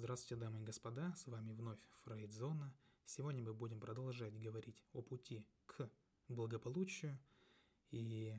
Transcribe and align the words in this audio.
Здравствуйте, 0.00 0.40
дамы 0.40 0.60
и 0.60 0.64
господа, 0.64 1.12
с 1.16 1.26
вами 1.26 1.50
вновь 1.50 1.80
Фрейдзона. 2.04 2.72
Сегодня 3.04 3.42
мы 3.42 3.52
будем 3.52 3.80
продолжать 3.80 4.38
говорить 4.38 4.80
о 4.92 5.02
пути 5.02 5.44
к 5.66 5.90
благополучию, 6.28 7.18
и 7.90 8.38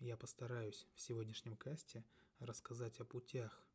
я 0.00 0.18
постараюсь 0.18 0.86
в 0.94 1.00
сегодняшнем 1.00 1.56
касте 1.56 2.04
рассказать 2.40 3.00
о 3.00 3.06
путях, 3.06 3.66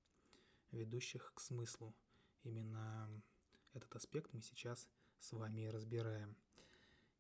ведущих 0.70 1.34
к 1.34 1.40
смыслу. 1.40 1.96
Именно 2.44 3.10
этот 3.74 3.96
аспект 3.96 4.32
мы 4.34 4.44
сейчас 4.44 4.88
с 5.18 5.32
вами 5.32 5.66
разбираем. 5.66 6.38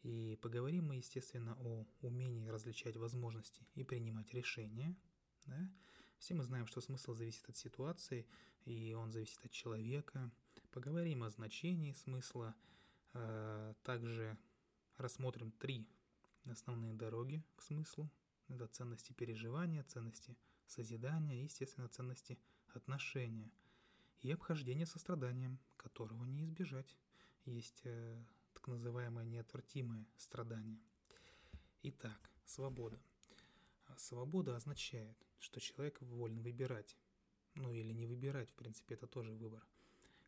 И 0.04 0.38
поговорим 0.44 0.90
мы, 0.90 0.98
естественно, 0.98 1.58
о 1.60 1.88
умении 2.02 2.50
различать 2.50 2.98
возможности 2.98 3.66
и 3.74 3.84
принимать 3.84 4.32
решения– 4.32 4.96
да? 5.46 5.70
Все 6.20 6.34
мы 6.34 6.44
знаем, 6.44 6.68
что 6.68 6.82
смысл 6.82 7.14
зависит 7.14 7.48
от 7.50 7.58
ситуации, 7.58 8.26
и 8.66 8.94
он 8.94 9.12
зависит 9.12 9.44
от 9.46 9.52
человека. 9.52 10.32
Поговорим 10.72 11.23
о 11.23 11.30
значении 11.30 11.94
смысла. 11.94 12.56
А, 13.14 13.73
также 13.84 14.38
рассмотрим 14.98 15.52
три 15.52 15.88
основные 16.46 16.94
дороги 16.94 17.44
к 17.56 17.62
смыслу. 17.62 18.09
Это 18.48 18.68
ценности 18.68 19.14
переживания, 19.14 19.84
ценности 19.84 20.38
созидания 20.68 21.44
естественно, 21.44 21.88
ценности 21.90 22.38
отношения. 22.73 23.52
И 24.22 24.32
обхождение 24.32 24.86
состраданием, 24.86 25.59
которого 25.78 26.26
не 26.26 26.44
избежать. 26.45 26.95
Есть 27.45 27.82
э, 27.84 28.23
так 28.54 28.68
называемое 28.68 29.26
неотвратимое 29.26 30.08
страдание. 30.18 30.80
Итак, 31.84 32.32
свобода– 32.45 33.00
свобода 33.98 34.56
означает, 34.56 35.18
что 35.45 35.59
человек 35.59 36.02
волен 36.02 36.41
выбирать, 36.41 36.98
ну 37.53 37.72
или 37.72 37.94
не 37.94 38.05
выбирать, 38.05 38.49
в 38.49 38.53
принципе, 38.53 38.95
это 38.95 39.08
тоже 39.08 39.31
выбор, 39.31 39.66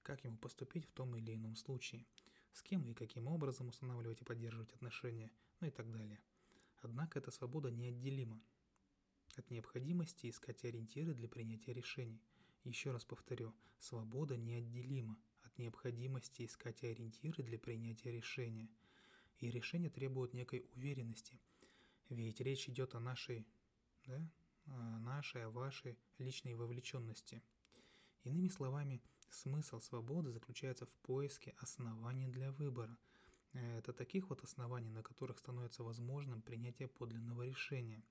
как 0.04 0.24
ему 0.24 0.38
поступить 0.38 0.86
в 0.86 0.92
том 0.92 1.16
или 1.16 1.36
ином 1.36 1.56
случае, 1.56 2.06
с 2.54 2.62
кем 2.62 2.88
и 2.88 2.94
каким 2.94 3.28
образом 3.28 3.68
устанавливать 3.68 4.22
и 4.22 4.24
поддерживать 4.24 4.72
отношения, 4.74 5.32
ну 5.60 5.68
и 5.68 5.72
так 5.72 5.92
далее. 5.92 6.20
Однако 6.82 7.20
эта 7.20 7.32
свобода 7.32 7.72
неотделима. 7.72 8.42
От 9.36 9.50
необходимости 9.50 10.30
искать 10.30 10.64
ориентиры 10.64 11.14
для 11.14 11.28
принятия 11.28 11.74
решений. 11.74 12.22
Еще 12.64 12.92
раз 12.92 13.04
повторю, 13.04 13.54
свобода 13.78 14.38
неотделима. 14.38 15.20
От 15.44 15.58
необходимости 15.58 16.46
искать 16.46 16.84
ориентиры 16.84 17.44
для 17.44 17.60
принятия 17.60 18.12
решения. 18.12 18.70
И 19.40 19.52
решение 19.52 19.90
требует 19.90 20.34
некой 20.34 20.66
уверенности– 20.76 21.40
ведь 22.10 22.40
речь 22.40 22.70
идет 22.70 22.96
о 22.96 23.00
нашей, 23.00 23.46
да, 24.06 24.22
нашей, 24.68 25.46
о 25.46 25.50
вашей 25.50 25.98
личной 26.18 26.54
вовлеченности. 26.56 27.42
Иными 28.24 28.48
словами, 28.48 29.02
смысл 29.30 29.80
свободы 29.80 30.32
заключается 30.32 30.86
в 30.86 30.96
поиске 30.98 31.56
оснований 31.58 32.28
для 32.28 32.52
выбора. 32.52 32.98
Это 33.54 33.94
таких 33.94 34.30
вот 34.30 34.44
оснований, 34.44 34.90
на 34.90 35.02
которых 35.02 35.40
становится 35.40 35.84
возможным 35.84 36.42
принятие 36.42 36.88
подлинного 36.88 37.46
решения. 37.46 38.04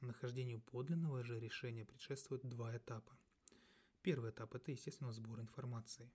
Нахождению 0.00 0.60
подлинного 0.60 1.24
же 1.24 1.38
решения 1.38 1.84
предшествуют 1.84 2.48
два 2.48 2.76
этапа. 2.76 3.16
Первый 4.02 4.30
этап– 4.30 4.54
это, 4.56 4.72
естественно, 4.72 5.12
сбор 5.12 5.40
информации. 5.40 6.10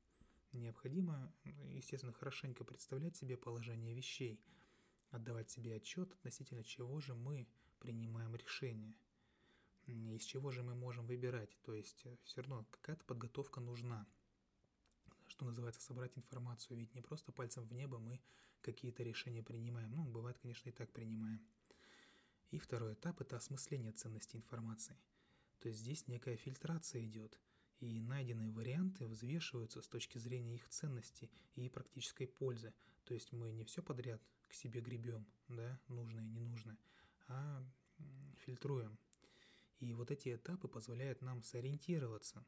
Необходимо, 0.51 1.31
естественно, 1.43 2.13
хорошенько 2.13 2.63
представлять 2.63 3.15
себе 3.15 3.37
положение 3.37 3.93
вещей– 3.93 4.39
отдавать 5.15 5.49
себе 5.49 5.75
отчет 5.75 6.11
относительно 6.13 6.63
чего 6.63 6.99
же 6.99 7.15
мы 7.15 7.47
принимаем 7.79 8.35
решение, 8.35 8.93
из 9.87 10.23
чего 10.23 10.51
же 10.51 10.63
мы 10.63 10.75
можем 10.75 11.05
выбирать. 11.07 11.57
То 11.63 11.73
есть 11.73 12.01
э, 12.05 12.17
все 12.23 12.41
равно 12.41 12.65
какая-то 12.71 13.03
подготовка 13.05 13.61
нужна, 13.61 14.07
что 15.27 15.45
называется, 15.45 15.81
собрать 15.81 16.17
информацию. 16.17 16.77
Ведь 16.77 16.93
не 16.95 17.01
просто 17.01 17.31
пальцем 17.31 17.65
в 17.65 17.73
небо 17.73 17.99
мы 17.99 18.19
какие-то 18.61 19.03
решения 19.03 19.43
принимаем. 19.43 19.91
Ну, 19.91 20.05
бывает, 20.05 20.37
конечно, 20.39 20.69
и 20.69 20.71
так 20.71 20.91
принимаем. 20.91 21.45
И 22.51 22.59
второй 22.59 22.93
этап– 22.93 23.21
это 23.21 23.37
осмысление 23.37 23.91
ценности 23.91 24.35
информации. 24.35 24.97
То 25.59 25.69
есть 25.69 25.79
здесь 25.79 26.07
некая 26.07 26.37
фильтрация 26.37 27.03
идет– 27.03 27.39
и 27.79 28.01
найденные 28.01 28.51
варианты 28.51 29.07
взвешиваются 29.07 29.81
с 29.81 29.87
точки 29.87 30.17
зрения 30.17 30.55
их 30.55 30.67
ценности 30.69 31.29
и 31.55 31.69
практической 31.69 32.25
пользы. 32.25 32.73
То 33.03 33.13
есть 33.13 33.31
мы 33.31 33.51
не 33.51 33.63
все 33.65 33.81
подряд 33.81 34.21
к 34.47 34.53
себе 34.53 34.81
гребем, 34.81 35.25
да, 35.47 35.79
нужное 35.87 36.23
и 36.23 36.29
ненужное, 36.29 36.77
а 37.27 37.63
фильтруем. 38.37 38.97
И 39.79 39.93
вот 39.93 40.11
эти 40.11 40.35
этапы 40.35 40.67
позволяют 40.67 41.21
нам 41.21 41.43
сориентироваться 41.43 42.45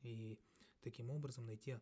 и 0.00 0.38
таким 0.80 1.10
образом 1.10 1.46
найти 1.46 1.78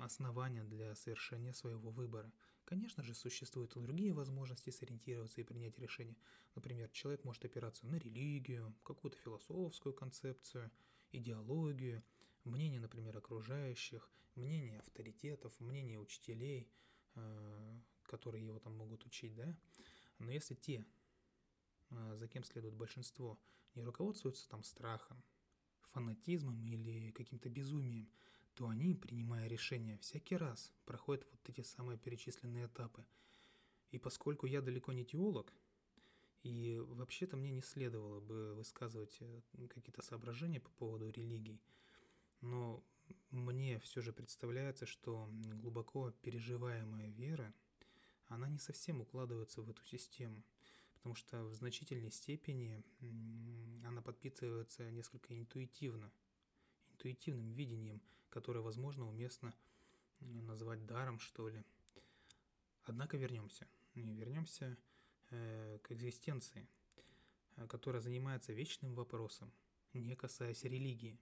основания 0.00 0.64
для 0.64 0.94
совершения 0.94 1.52
своего 1.52 1.90
выбора. 1.90 2.32
Конечно 2.64 3.02
же, 3.02 3.14
существуют 3.14 3.76
и 3.76 3.80
другие 3.80 4.12
возможности 4.12 4.70
сориентироваться 4.70 5.40
и 5.40 5.44
принять 5.44 5.78
решение. 5.78 6.16
Например, 6.54 6.88
человек 6.90 7.24
может 7.24 7.44
опираться 7.44 7.86
на 7.86 7.96
религию, 7.96 8.74
какую-то 8.84 9.18
философскую 9.18 9.94
концепцию– 9.94 10.70
идеологию, 11.12 12.02
мнение, 12.44 12.80
например, 12.80 13.16
окружающих, 13.16 14.08
мнение 14.34 14.78
авторитетов, 14.78 15.58
мнение 15.60 15.98
учителей, 15.98 16.70
э, 17.14 17.80
которые 18.04 18.46
его 18.46 18.58
там 18.58 18.76
могут 18.76 19.04
учить, 19.06 19.34
да. 19.34 19.56
Но 20.18 20.30
если 20.30 20.54
те, 20.54 20.84
э, 21.90 22.16
за 22.16 22.28
кем 22.28 22.44
следует 22.44 22.74
большинство, 22.74 23.38
не 23.74 23.82
руководствуются 23.82 24.48
там 24.48 24.62
страхом, 24.62 25.22
фанатизмом 25.82 26.64
или 26.64 27.10
каким-то 27.10 27.48
безумием, 27.48 28.10
то 28.54 28.68
они, 28.68 28.94
принимая 28.94 29.48
решения, 29.48 29.96
всякий 29.98 30.36
раз 30.36 30.72
проходят 30.84 31.26
вот 31.30 31.48
эти 31.48 31.62
самые 31.62 31.98
перечисленные 31.98 32.66
этапы. 32.66 33.04
И 33.90 33.98
поскольку 33.98 34.46
я 34.46 34.60
далеко 34.60 34.92
не 34.92 35.04
теолог, 35.04 35.52
и 36.42 36.78
вообще-то 36.78 37.36
мне 37.36 37.50
не 37.50 37.60
следовало 37.60 38.20
бы 38.20 38.54
высказывать 38.54 39.16
э, 39.20 39.40
какие-то 39.68 40.02
соображения 40.02 40.60
по 40.60 40.70
поводу 40.70 41.10
религий, 41.10 41.60
но 42.40 42.82
мне 43.30 43.78
все 43.80 44.00
же 44.00 44.12
представляется, 44.12 44.86
что 44.86 45.28
глубоко 45.30 46.12
переживаемая 46.22 47.08
вера, 47.10 47.52
она 48.26 48.48
не 48.48 48.58
совсем 48.58 49.00
укладывается 49.00 49.60
в 49.62 49.68
эту 49.68 49.84
систему, 49.84 50.42
потому 51.00 51.14
что 51.16 51.44
в 51.44 51.54
значительной 51.54 52.10
степени 52.10 52.84
она 53.84 54.00
подпитывается 54.02 54.90
несколько 54.90 55.36
интуитивно, 55.36 56.12
интуитивным 56.92 57.52
видением, 57.52 58.00
которое, 58.28 58.60
возможно, 58.60 59.08
уместно 59.08 59.54
назвать 60.20 60.86
даром, 60.86 61.18
что 61.18 61.48
ли. 61.48 61.64
Однако 62.84 63.16
вернемся. 63.16 63.66
Вернемся 63.94 64.78
Э, 65.32 65.78
к 65.84 65.92
экзистенции, 65.92 66.66
э, 67.56 67.66
которая 67.68 68.02
занимается 68.02 68.52
вечным 68.52 68.96
вопросом, 68.96 69.52
не 69.92 70.16
касаясь 70.16 70.64
религии. 70.64 71.20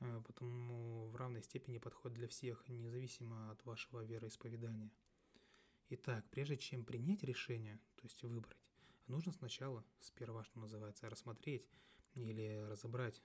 Э, 0.00 0.20
потому 0.26 1.08
в 1.08 1.16
равной 1.16 1.42
степени 1.42 1.78
подходит 1.78 2.18
для 2.18 2.28
всех, 2.28 2.68
независимо 2.68 3.50
от 3.50 3.64
вашего 3.64 4.04
вероисповедания. 4.04 4.90
Итак, 5.94 6.24
прежде 6.30 6.56
чем 6.56 6.84
принять 6.84 7.22
решение, 7.22 7.78
то 7.96 8.04
есть 8.04 8.22
выбрать, 8.22 8.56
нужно 9.08 9.32
сначала, 9.32 9.84
сперва, 10.00 10.42
что 10.44 10.58
называется, 10.58 11.10
рассмотреть 11.10 11.68
или 12.14 12.64
разобрать 12.68 13.22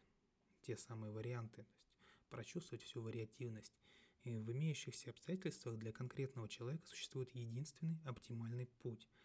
те 0.62 0.76
самые 0.76 1.12
варианты, 1.12 1.64
то 1.64 2.12
есть 2.14 2.28
прочувствовать 2.30 2.84
всю 2.84 3.02
вариативность. 3.02 3.74
И 4.24 4.38
в 4.38 4.52
имеющихся 4.52 5.12
обстоятельствах 5.12 5.78
для 5.78 5.94
конкретного 5.94 6.50
человека 6.50 6.86
существует 6.88 7.34
единственный 7.36 8.02
оптимальный 8.06 8.66
путь– 8.66 9.08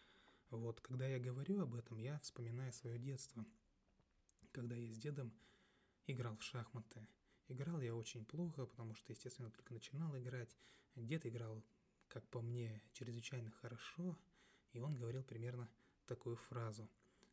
вот, 0.53 0.81
когда 0.81 1.07
я 1.07 1.17
говорю 1.17 1.61
об 1.61 1.73
этом, 1.73 1.97
я 1.97 2.19
вспоминаю 2.19 2.71
свое 2.73 2.99
детство, 2.99 3.43
когда 4.51 4.75
я 4.75 4.93
с 4.93 4.97
дедом 4.99 5.33
играл 6.05 6.37
в 6.37 6.43
шахматы. 6.43 7.07
Играл 7.47 7.81
я 7.81 7.95
очень 7.95 8.23
плохо, 8.23 8.67
потому 8.67 8.93
что, 8.93 9.11
естественно, 9.11 9.49
только 9.49 9.73
начинал 9.73 10.15
играть. 10.15 10.55
Дед 10.95 11.25
играл, 11.25 11.65
как 12.13 12.29
по 12.29 12.41
мне, 12.41 12.79
чрезвычайно 12.93 13.49
хорошо, 13.49 14.19
и 14.71 14.79
он 14.79 14.95
говорил 14.95 15.23
примерно 15.23 15.67
такую 16.05 16.35
фразу, 16.35 16.87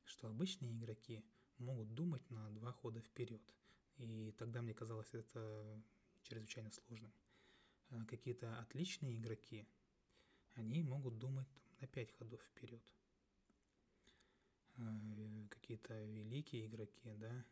что 0.04 0.28
обычные 0.28 0.72
игроки 0.72 1.22
могут 1.58 1.92
думать 1.94 2.28
на 2.30 2.50
два 2.50 2.72
хода 2.72 3.00
вперед. 3.02 3.42
И 3.98 4.32
тогда 4.38 4.62
мне 4.62 4.72
казалось 4.72 5.12
это 5.12 5.84
чрезвычайно 6.22 6.70
сложным. 6.70 7.12
А 7.90 8.06
какие-то 8.06 8.58
отличные 8.60 9.18
игроки, 9.18 9.68
они 10.54 10.82
могут 10.82 11.18
думать 11.18 11.48
на 11.80 11.86
пять 11.86 12.12
ходов 12.12 12.40
вперед. 12.40 12.82
Э, 14.78 15.46
какие-то 15.50 16.04
великие 16.04 16.64
игроки, 16.66 17.12
да, 17.16 17.44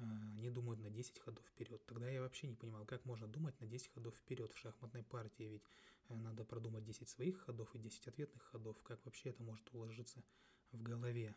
э, 0.00 0.04
они 0.36 0.50
думают 0.50 0.80
на 0.80 0.90
10 0.90 1.18
ходов 1.20 1.44
вперед. 1.46 1.84
Тогда 1.86 2.08
я 2.08 2.20
вообще 2.20 2.48
не 2.48 2.54
понимал, 2.54 2.84
как 2.84 3.04
можно 3.04 3.26
думать 3.28 3.58
на 3.60 3.66
10 3.66 3.88
ходов 3.88 4.14
вперед 4.16 4.52
в 4.52 4.58
шахматной 4.58 5.02
партии, 5.04 5.44
ведь 5.44 5.64
э, 6.08 6.14
надо 6.14 6.44
продумать 6.44 6.84
10 6.84 7.08
своих 7.08 7.38
ходов 7.40 7.74
и 7.74 7.78
10 7.78 8.08
ответных 8.08 8.42
ходов. 8.42 8.82
Как 8.82 9.04
вообще 9.04 9.30
это 9.30 9.42
может 9.42 9.72
уложиться 9.72 10.22
в 10.72 10.82
голове? 10.82 11.34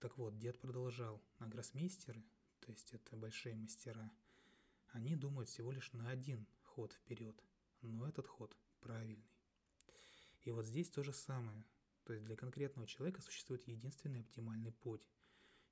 Так 0.00 0.16
вот, 0.16 0.38
дед 0.38 0.58
продолжал. 0.58 1.20
А 1.38 1.46
гроссмейстеры, 1.46 2.24
то 2.60 2.70
есть 2.70 2.92
это 2.92 3.16
большие 3.16 3.54
мастера, 3.54 4.10
Они 4.92 5.16
думают 5.16 5.48
всего 5.48 5.70
лишь 5.72 5.92
на 5.92 6.08
один 6.08 6.46
ход 6.62 6.92
вперед, 6.92 7.36
но 7.82 8.08
этот 8.08 8.26
ход 8.26 8.56
правильный. 8.80 9.28
И 10.42 10.50
вот 10.50 10.64
здесь 10.64 10.88
то 10.88 11.02
же 11.02 11.12
самое. 11.12 11.64
То 12.04 12.14
есть 12.14 12.24
для 12.24 12.36
конкретного 12.36 12.88
человека 12.88 13.20
существует 13.20 13.66
единственный 13.68 14.20
оптимальный 14.20 14.72
путь. 14.72 15.06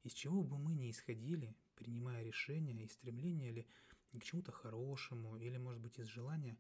Из 0.03 0.13
чего 0.13 0.43
бы 0.43 0.59
мы 0.59 0.75
ни 0.75 0.91
исходили, 0.91 1.57
принимая 1.77 2.23
решения 2.23 2.85
и 2.85 2.89
стремления 2.89 3.53
ли 3.53 3.67
к 4.13 4.23
чему-то 4.23 4.53
хорошему, 4.53 5.37
или, 5.37 5.59
может 5.59 5.81
быть, 5.81 5.99
из 5.99 6.07
желания 6.07 6.59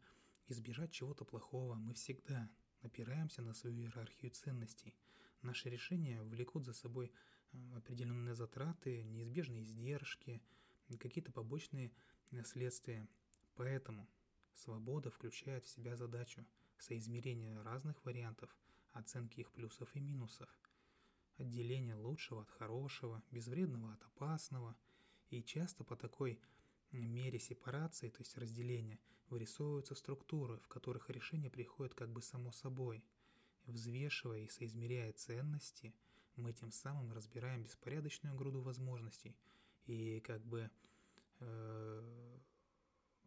избежать 0.48 0.92
чего-то 0.92 1.24
плохого, 1.24 1.74
мы 1.74 1.94
всегда 1.94 2.50
опираемся 2.82 3.42
на 3.42 3.54
свою 3.54 3.76
иерархию 3.76 4.30
ценностей. 4.30 4.94
Наши 5.42 5.68
решения 5.68 6.22
влекут 6.22 6.64
за 6.64 6.72
собой 6.72 7.10
э, 7.52 7.76
определенные 7.76 8.34
затраты, 8.34 9.02
неизбежные 9.04 9.62
издержки, 9.62 10.42
какие-то 10.98 11.32
побочные 11.32 11.92
следствия. 12.44 13.08
Поэтому 13.56 14.08
свобода 14.54 15.10
включает 15.10 15.64
в 15.64 15.68
себя 15.68 15.96
задачу 15.96 16.46
соизмерения 16.78 17.60
разных 17.62 18.04
вариантов, 18.04 18.54
оценки 18.92 19.40
их 19.40 19.50
плюсов 19.52 19.94
и 19.96 20.00
минусов, 20.00 20.48
отделение 21.36 21.94
лучшего 21.94 22.42
от 22.42 22.50
хорошего, 22.50 23.22
безвредного 23.30 23.92
от 23.92 24.02
опасного. 24.04 24.76
И 25.31 25.43
часто 25.43 25.84
по 25.84 25.96
такой 25.96 26.40
мере 26.93 27.38
сепарации, 27.38 28.11
то 28.11 28.20
есть 28.20 28.37
разделения, 28.38 28.99
вырисовываются 29.28 29.94
структуры, 29.94 30.58
в 30.58 30.69
которых 30.69 31.11
решение 31.11 31.50
приходит 31.50 31.94
как 31.94 32.11
бы 32.11 32.23
само 32.23 32.52
собой. 32.52 33.05
Взвешивая 33.67 34.40
и 34.40 34.49
соизмеряя 34.49 35.12
ценности, 35.12 35.93
мы 36.37 36.52
тем 36.52 36.70
самым 36.70 37.12
разбираем 37.12 37.64
беспорядочную 37.64 38.37
груду 38.37 38.61
возможностей 38.61 39.34
и 39.87 40.20
как 40.20 40.44
бы 40.44 40.70
э, 41.40 42.38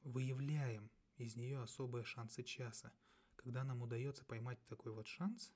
выявляем 0.04 0.90
из 1.18 1.36
нее 1.36 1.62
особые 1.62 2.06
шансы 2.06 2.44
часа. 2.44 2.94
Когда 3.36 3.63
нам 3.63 3.81
удается 3.81 4.24
поймать 4.24 4.60
такой 4.68 4.94
вот 4.94 5.07
шанс, 5.07 5.51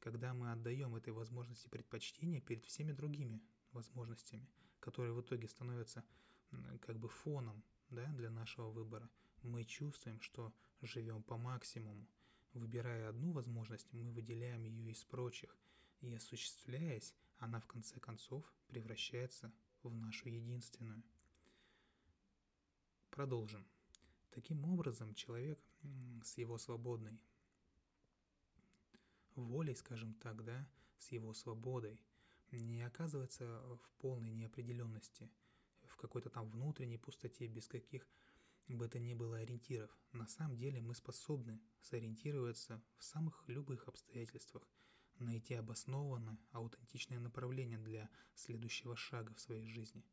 когда 0.00 0.34
мы 0.34 0.52
отдаем 0.52 0.96
этой 0.96 1.12
возможности 1.12 1.68
предпочтение 1.68 2.40
перед 2.40 2.64
всеми 2.64 2.92
другими 2.92 3.40
возможностями, 3.72 4.48
которые 4.80 5.12
в 5.12 5.20
итоге 5.20 5.48
становятся 5.48 6.04
как 6.80 6.98
бы 6.98 7.08
фоном 7.08 7.62
да, 7.90 8.06
для 8.12 8.30
нашего 8.30 8.70
выбора, 8.70 9.10
мы 9.42 9.64
чувствуем, 9.64 10.20
что 10.20 10.52
живем 10.82 11.22
по 11.22 11.36
максимуму. 11.36 12.08
Выбирая 12.54 13.08
одну 13.08 13.32
возможность, 13.32 13.92
мы 13.92 14.10
выделяем 14.10 14.64
ее 14.64 14.90
из 14.90 15.04
прочих, 15.04 15.56
и 16.00 16.14
осуществляясь, 16.14 17.14
она 17.38 17.60
в 17.60 17.66
конце 17.66 18.00
концов 18.00 18.44
превращается 18.68 19.52
в 19.82 19.94
нашу 19.94 20.28
единственную. 20.28 21.02
Продолжим. 23.10 23.66
Таким 24.30 24.64
образом, 24.64 25.14
человек 25.14 25.60
с 26.24 26.38
его 26.38 26.58
свободной 26.58 27.20
волей, 29.34 29.74
скажем 29.74 30.14
так, 30.14 30.44
да, 30.44 30.68
с 30.98 31.12
его 31.12 31.34
свободой, 31.34 32.00
не 32.50 32.82
оказывается 32.82 33.44
в 33.60 33.90
полной 33.98 34.32
неопределенности, 34.32 35.30
в 35.86 35.96
какой-то 35.96 36.30
там 36.30 36.50
внутренней 36.50 36.98
пустоте, 36.98 37.46
без 37.46 37.68
каких 37.68 38.06
бы 38.68 38.88
то 38.88 38.98
ни 38.98 39.14
было 39.14 39.38
ориентиров. 39.38 39.90
На 40.12 40.26
самом 40.26 40.56
деле 40.56 40.80
мы 40.80 40.94
способны 40.94 41.60
сориентироваться 41.80 42.82
в 42.98 43.04
самых 43.04 43.44
любых 43.48 43.88
обстоятельствах, 43.88 44.68
найти 45.18 45.54
обоснованное, 45.54 46.38
аутентичное 46.52 47.18
направление 47.18 47.78
для 47.78 48.10
следующего 48.34 48.96
шага 48.96 49.34
в 49.34 49.40
своей 49.40 49.66
жизни. 49.66 50.04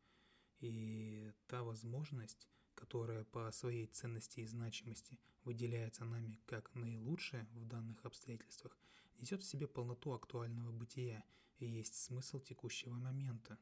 И 0.59 1.31
та 1.47 1.63
возможность, 1.63 2.49
которая 2.75 3.25
по 3.25 3.51
своей 3.51 3.87
ценности 3.87 4.39
и 4.39 4.47
значимости 4.47 5.19
выделяется 5.43 6.05
нами 6.05 6.39
как 6.45 6.73
наилучшая 6.75 7.47
в 7.53 7.65
данных 7.65 8.03
обстоятельствах, 8.05 8.77
несет 9.19 9.43
в 9.43 9.45
себе 9.45 9.67
полноту 9.67 10.13
актуального 10.13 10.71
бытия 10.71 11.23
и 11.57 11.65
есть 11.65 11.95
смысл 11.95 12.39
текущего 12.39 12.93
момента. 12.93 13.57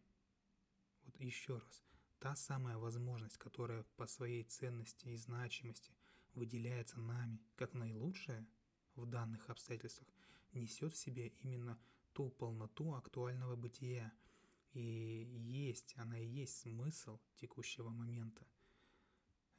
Вот 1.05 1.19
еще 1.19 1.57
раз, 1.57 1.83
та 2.19 2.35
самая 2.35 2.77
возможность, 2.77 3.37
которая 3.37 3.83
по 3.97 4.07
своей 4.07 4.43
ценности 4.43 5.07
и 5.07 5.17
значимости 5.17 5.91
выделяется 6.33 6.99
нами 6.99 7.39
как 7.55 7.73
наилучшая 7.73 8.47
в 8.95 9.05
данных 9.05 9.49
обстоятельствах, 9.49 10.09
несет 10.53 10.93
в 10.93 10.97
себе 10.97 11.27
именно 11.41 11.79
ту 12.13 12.29
полноту 12.29 12.93
актуального 12.93 13.55
бытия, 13.55 14.13
и 14.73 15.27
есть, 15.35 15.93
она 15.97 16.17
и 16.17 16.25
есть 16.25 16.57
смысл 16.57 17.19
текущего 17.35 17.89
момента. 17.89 18.47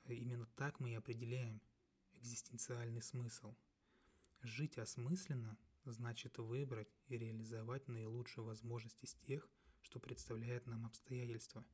Именно 0.06 0.46
так 0.56 0.81
мы 0.81 0.90
и 0.90 0.94
определяем 0.94 1.62
экзистенциальный 2.14 3.02
смысл. 3.02 3.54
Жить 4.42 4.78
осмысленно 4.78 5.56
значит 5.92 6.38
выбрать 6.38 6.88
и 7.08 7.19
реализовать 7.19 7.88
наилучшую 7.88 8.46
возможность 8.46 9.02
из 9.02 9.14
тех, 9.14 9.48
что 9.82 10.00
представляет 10.00 10.66
нам 10.66 10.86
обстоятельства. 10.86 11.64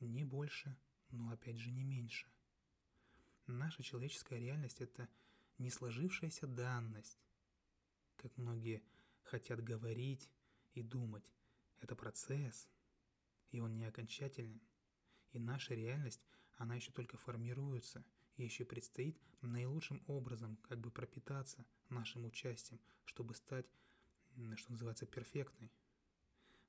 Не 0.00 0.24
больше, 0.24 0.76
но 1.10 1.30
опять 1.30 1.56
же 1.56 1.70
не 1.70 1.84
меньше. 1.84 2.28
Наша 3.46 3.82
человеческая 3.82 4.38
реальность– 4.38 4.80
это 4.80 5.08
не 5.58 5.70
сложившаяся 5.70 6.46
данность, 6.46 7.18
как 8.16 8.36
многие 8.36 8.82
хотят 9.22 9.62
говорить 9.62 10.30
и 10.74 10.82
думать. 10.82 11.32
Это 11.80 11.94
процесс, 11.94 12.68
и 13.50 13.60
он 13.60 13.76
не 13.76 13.84
окончательный. 13.84 14.62
И 15.32 15.38
наша 15.38 15.74
реальность, 15.74 16.20
она 16.56 16.74
еще 16.74 16.92
только 16.92 17.16
формируется, 17.16 18.04
еще 18.44 18.64
предстоит 18.64 19.18
наилучшим 19.42 20.02
образом 20.06 20.56
как 20.68 20.80
бы 20.80 20.90
пропитаться 20.90 21.64
нашим 21.88 22.24
участием, 22.24 22.80
чтобы 23.04 23.34
стать, 23.34 23.66
что 24.56 24.72
называется, 24.72 25.06
перфектной. 25.06 25.70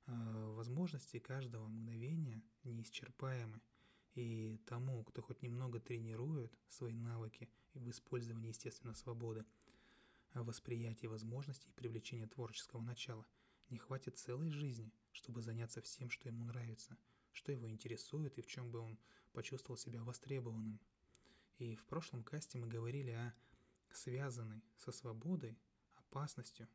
А, 0.06 0.54
возможности 0.54 1.18
каждого 1.18 1.66
мгновения 1.66 2.42
неисчерпаемы, 2.64 3.60
и 4.14 4.58
тому, 4.66 5.04
кто 5.04 5.22
хоть 5.22 5.42
немного 5.42 5.78
тренирует 5.80 6.52
свои 6.66 6.94
навыки 6.94 7.48
в 7.74 7.88
использовании, 7.90 8.48
естественно, 8.48 8.94
свободы, 8.94 9.44
восприятия 10.34 11.08
возможностей 11.08 11.68
и 11.68 11.74
привлечения 11.74 12.26
творческого 12.26 12.80
начала, 12.80 13.26
не 13.70 13.78
хватит 13.78 14.18
целой 14.18 14.50
жизни, 14.50 14.92
чтобы 15.12 15.42
заняться 15.42 15.82
всем, 15.82 16.10
что 16.10 16.28
ему 16.28 16.44
нравится, 16.44 16.96
что 17.32 17.52
его 17.52 17.70
интересует 17.70 18.38
и 18.38 18.42
в 18.42 18.46
чем 18.46 18.70
бы 18.70 18.80
он 18.80 18.98
почувствовал 19.32 19.76
себя 19.76 20.02
востребованным. 20.02 20.80
И 21.58 21.74
в 21.74 21.86
прошлом 21.86 22.22
касте 22.22 22.56
мы 22.56 22.68
говорили 22.68 23.10
о 23.10 23.34
связанной 23.90 24.62
со 24.76 24.92
свободой 24.92 25.58
опасностью 25.96 26.68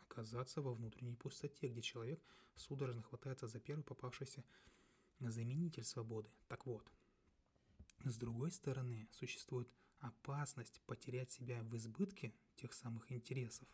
оказаться 0.00 0.60
во 0.60 0.74
внутренней 0.74 1.16
пустоте, 1.16 1.68
где 1.68 1.80
человек 1.80 2.22
судорожно 2.54 3.02
хватается 3.02 3.48
за 3.48 3.60
первый 3.60 3.82
попавшийся 3.82 4.44
заменитель 5.20 5.84
свободы. 5.84 6.30
Так 6.48 6.66
вот, 6.66 6.92
с 8.04 8.18
другой 8.18 8.52
стороны, 8.52 9.08
существует 9.10 9.72
опасность 10.00 10.82
потерять 10.82 11.30
себя 11.30 11.62
в 11.62 11.74
избытке 11.74 12.34
тех 12.56 12.74
самых 12.74 13.10
интересов, 13.10 13.66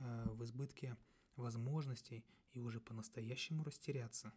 э, 0.00 0.26
в 0.30 0.42
избытке 0.44 0.96
возможностей 1.36 2.24
и 2.52 2.60
уже 2.60 2.80
по-настоящему 2.80 3.62
растеряться. 3.62 4.32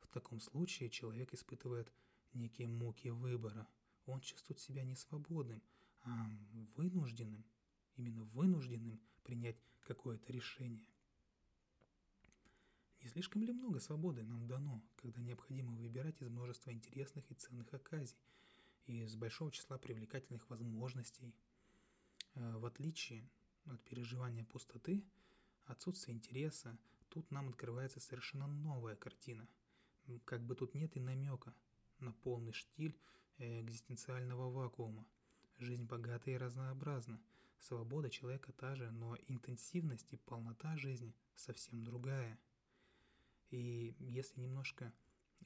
В 0.00 0.08
таком 0.08 0.40
случае 0.40 0.90
человек 0.90 1.32
испытывает 1.32 1.92
некие 2.32 2.66
муки 2.66 3.08
выбора– 3.08 3.68
он 4.06 4.20
чувствует 4.20 4.60
себя 4.60 4.82
не 4.82 4.96
свободным, 4.96 5.62
а 6.04 6.30
вынужденным, 6.76 7.44
именно 7.96 8.24
вынужденным 8.24 9.00
принять 9.22 9.56
какое-то 9.86 10.32
решение. 10.32 10.88
Не 13.02 13.08
слишком 13.08 13.42
ли 13.42 13.52
много 13.52 13.80
свободы 13.80 14.22
нам 14.22 14.46
дано, 14.46 14.80
когда 14.96 15.20
необходимо 15.20 15.72
выбирать 15.72 16.20
из 16.22 16.28
множества 16.28 16.72
интересных 16.72 17.28
и 17.30 17.34
ценных 17.34 17.72
оказий, 17.74 18.16
и 18.86 19.02
из 19.02 19.16
большого 19.16 19.50
числа 19.50 19.78
привлекательных 19.78 20.48
возможностей? 20.48 21.34
Э, 22.34 22.58
в 22.58 22.66
отличие 22.66 23.28
от 23.66 23.82
переживания 23.82 24.44
пустоты, 24.44 25.04
отсутствия 25.64 26.14
интереса, 26.14 26.78
тут 27.08 27.30
нам 27.30 27.48
открывается 27.48 28.00
совершенно 28.00 28.46
новая 28.46 28.96
картина. 28.96 29.48
Как 30.24 30.44
бы 30.44 30.54
тут 30.54 30.74
нет 30.74 30.96
и 30.96 31.00
намека 31.00 31.54
на 31.98 32.12
полный 32.12 32.52
штиль 32.52 32.96
экзистенциального 33.42 34.50
вакуума. 34.50 35.06
Жизнь 35.58 35.84
богата 35.84 36.30
и 36.30 36.36
разнообразна. 36.36 37.20
Свобода 37.58 38.10
человека 38.10 38.52
та 38.52 38.74
же, 38.74 38.90
но 38.90 39.16
интенсивность 39.28 40.12
и 40.12 40.16
полнота 40.16 40.76
жизни 40.76 41.14
совсем 41.34 41.84
другая. 41.84 42.38
И 43.50 43.94
если 43.98 44.40
немножко 44.40 44.92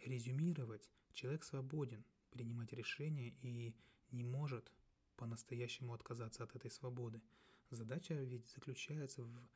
резюмировать, 0.05 0.89
человек 1.13 1.45
свободен 1.45 2.05
принимать 2.31 2.73
решения 2.73 3.35
и 3.43 3.75
не 4.11 4.25
может 4.25 4.73
по-настоящему 5.17 5.93
отказаться 5.95 6.45
от 6.45 6.55
этой 6.55 6.71
свободы. 6.71 7.23
Задача 7.71 8.15
ведь 8.15 8.49
заключается 8.49 9.25
в 9.25 9.49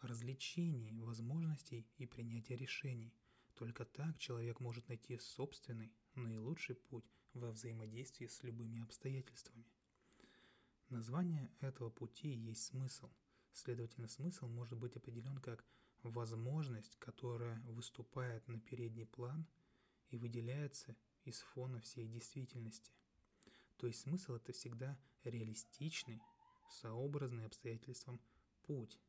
развлечении 0.00 1.00
возможностей 1.00 1.86
и 1.96 2.06
принятии 2.06 2.52
решений. 2.52 3.12
Только 3.54 3.84
так 3.84 4.18
человек 4.18 4.60
может 4.60 4.88
найти 4.88 5.18
собственный, 5.18 5.92
наилучший 6.14 6.76
путь 6.76 7.10
во 7.36 7.50
взаимодействии 7.52 8.26
с 8.26 8.42
любыми 8.42 8.82
обстоятельствами. 8.82 9.66
Название 10.88 11.50
этого 11.60 11.90
пути 11.90 12.28
есть 12.28 12.64
смысл. 12.64 13.10
Следовательно, 13.52 14.08
смысл 14.08 14.48
может 14.48 14.78
быть 14.78 14.96
определен 14.96 15.38
как 15.38 15.64
возможность, 16.02 16.96
которая 16.98 17.60
выступает 17.62 18.46
на 18.48 18.58
передний 18.60 19.06
план 19.06 19.46
и 20.10 20.16
выделяется 20.16 20.96
из 21.24 21.40
фона 21.40 21.80
всей 21.80 22.06
действительности. 22.06 22.92
То 23.78 23.86
есть 23.86 24.00
смысл 24.00 24.34
это 24.34 24.52
всегда 24.52 24.98
реалистичный, 25.24 26.22
сообразный 26.70 27.46
обстоятельствам 27.46 28.20
путь. 28.62 29.00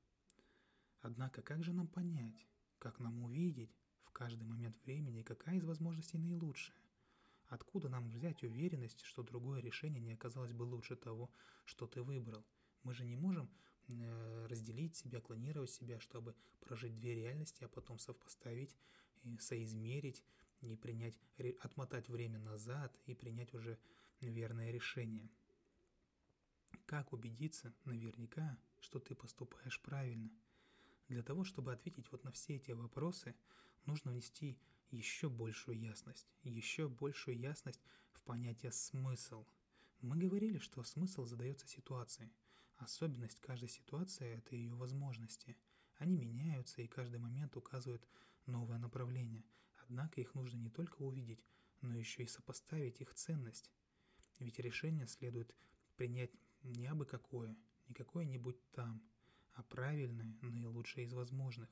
Однако 1.02 1.42
как 1.42 1.64
же 1.64 1.74
нам 1.74 1.88
понять, 1.88 2.48
как 2.80 3.00
нам 3.00 3.24
увидеть 3.24 3.76
в 4.04 4.12
каждый 4.12 4.44
момент 4.44 4.76
времени, 4.84 5.22
какая 5.22 5.58
из 5.58 5.64
возможностей 5.64 6.18
наилучшая? 6.18 6.76
Откуда 7.48 7.90
нам 7.90 8.10
взять 8.10 8.44
уверенность, 8.44 9.02
что 9.04 9.24
другое 9.24 9.62
решение 9.62 10.02
не 10.02 10.14
оказалось 10.14 10.52
бы 10.52 10.64
лучше 10.64 10.96
того, 10.96 11.32
что 11.66 11.88
ты 11.88 12.02
выбрал? 12.02 12.46
Мы 12.84 12.94
же 12.94 13.06
не 13.06 13.16
можем 13.16 13.50
э, 13.88 14.46
разделить 14.48 14.96
себя, 14.96 15.22
клонировать 15.22 15.72
себя, 15.72 16.00
чтобы 16.00 16.36
прожить 16.60 16.96
две 16.96 17.16
реальности, 17.16 17.64
а 17.64 17.70
потом 17.70 18.00
совпоставить, 18.00 18.76
и 19.24 19.38
соизмерить 19.40 20.24
и 20.62 20.76
принять, 20.76 21.18
отмотать 21.62 22.10
время 22.10 22.40
назад 22.40 22.98
и 23.06 23.14
принять 23.14 23.54
уже 23.54 23.78
верное 24.22 24.72
решение. 24.72 25.30
Как 26.86 27.14
убедиться 27.14 27.74
наверняка, 27.86 28.58
что 28.80 29.00
ты 29.00 29.16
поступаешь 29.16 29.80
правильно? 29.82 30.32
Для 31.08 31.24
того, 31.24 31.44
чтобы 31.44 31.72
ответить 31.74 32.12
вот 32.12 32.24
на 32.24 32.32
все 32.32 32.56
эти 32.56 32.72
вопросы, 32.72 33.36
нужно 33.86 34.12
внести 34.12 34.58
еще 34.92 35.30
большую 35.30 35.80
ясность, 35.80 36.28
еще 36.44 36.88
большую 36.88 37.38
ясность 37.38 37.82
в 38.12 38.22
понятие 38.24 38.72
«смысл». 38.72 39.46
Мы 40.02 40.18
говорили, 40.18 40.60
что 40.60 40.84
смысл 40.84 41.26
задается 41.26 41.68
ситуацией. 41.68 42.32
Особенность 42.78 43.40
каждой 43.40 43.70
ситуации– 43.70 44.38
это 44.38 44.56
ее 44.56 44.76
возможности. 44.76 45.58
Они 45.96 46.16
меняются, 46.16 46.82
и 46.82 46.88
каждый 46.88 47.20
момент 47.20 47.58
указывает 47.58 48.08
новое 48.46 48.78
направление. 48.78 49.44
Однако 49.78 50.22
их 50.22 50.36
нужно 50.36 50.58
не 50.58 50.70
только 50.70 51.02
увидеть, 51.02 51.44
но 51.82 51.98
еще 51.98 52.24
и 52.24 52.28
сопоставить 52.28 53.02
их 53.02 53.14
ценность. 53.14 53.72
Ведь 54.40 54.60
решение 54.60 55.08
следует 55.08 55.56
принять 55.96 56.32
не 56.62 56.86
абы 56.86 57.06
какое, 57.06 57.58
не 57.88 57.96
какое-нибудь 57.96 58.58
там, 58.72 59.02
а 59.54 59.64
правильное, 59.64 60.38
наилучшее 60.42 61.06
из 61.06 61.14
возможных. 61.14 61.70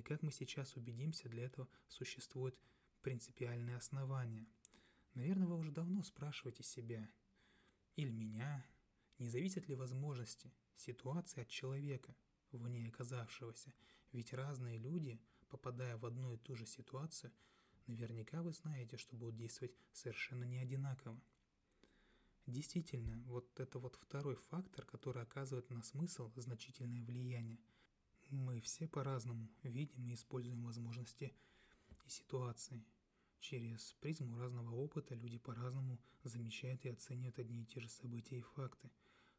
Как 0.00 0.22
мы 0.22 0.32
сейчас 0.32 0.76
убедимся, 0.76 1.28
для 1.28 1.44
этого 1.44 1.68
существует 1.88 2.58
принципиальные 3.02 3.76
основания. 3.76 4.46
Наверное, 5.14 5.46
вы 5.46 5.58
уже 5.58 5.72
давно 5.72 6.02
спрашиваете 6.02 6.62
себя 6.62 7.10
или 7.96 8.10
меня, 8.10 8.64
не 9.18 9.28
зависят 9.28 9.68
ли 9.68 9.74
возможности, 9.74 10.50
ситуации 10.76 11.42
от 11.42 11.48
человека, 11.48 12.16
в 12.50 12.66
ней 12.68 12.88
оказавшегося, 12.88 13.74
ведь 14.12 14.32
разные 14.32 14.78
люди, 14.78 15.20
попадая 15.48 15.96
в 15.96 16.06
одну 16.06 16.32
и 16.32 16.38
ту 16.38 16.54
же 16.54 16.66
ситуацию, 16.66 17.32
наверняка 17.86 18.42
вы 18.42 18.52
знаете, 18.52 18.96
что 18.96 19.16
будут 19.16 19.36
действовать 19.36 19.76
совершенно 19.92 20.44
не 20.44 20.58
одинаково. 20.58 21.20
Действительно, 22.46 23.22
вот 23.26 23.60
это 23.60 23.78
вот 23.78 23.96
второй 23.96 24.34
фактор, 24.34 24.84
который 24.84 25.22
оказывает 25.22 25.70
на 25.70 25.82
смысл 25.82 26.32
значительное 26.36 27.02
влияние. 27.02 27.60
Мы 28.32 28.60
все 28.60 28.88
по-разному 28.88 29.50
видим 29.62 30.08
и 30.08 30.14
используем 30.14 30.64
возможности 30.64 31.34
и 32.06 32.08
ситуации. 32.08 32.82
Через 33.40 33.92
призму 34.00 34.38
разного 34.38 34.74
опыта 34.74 35.14
люди 35.14 35.36
по-разному 35.36 36.00
замечают 36.24 36.84
и 36.86 36.88
оценивают 36.88 37.38
одни 37.38 37.62
и 37.62 37.66
те 37.66 37.80
же 37.80 37.90
события 37.90 38.38
и 38.38 38.40
факты. 38.56 38.90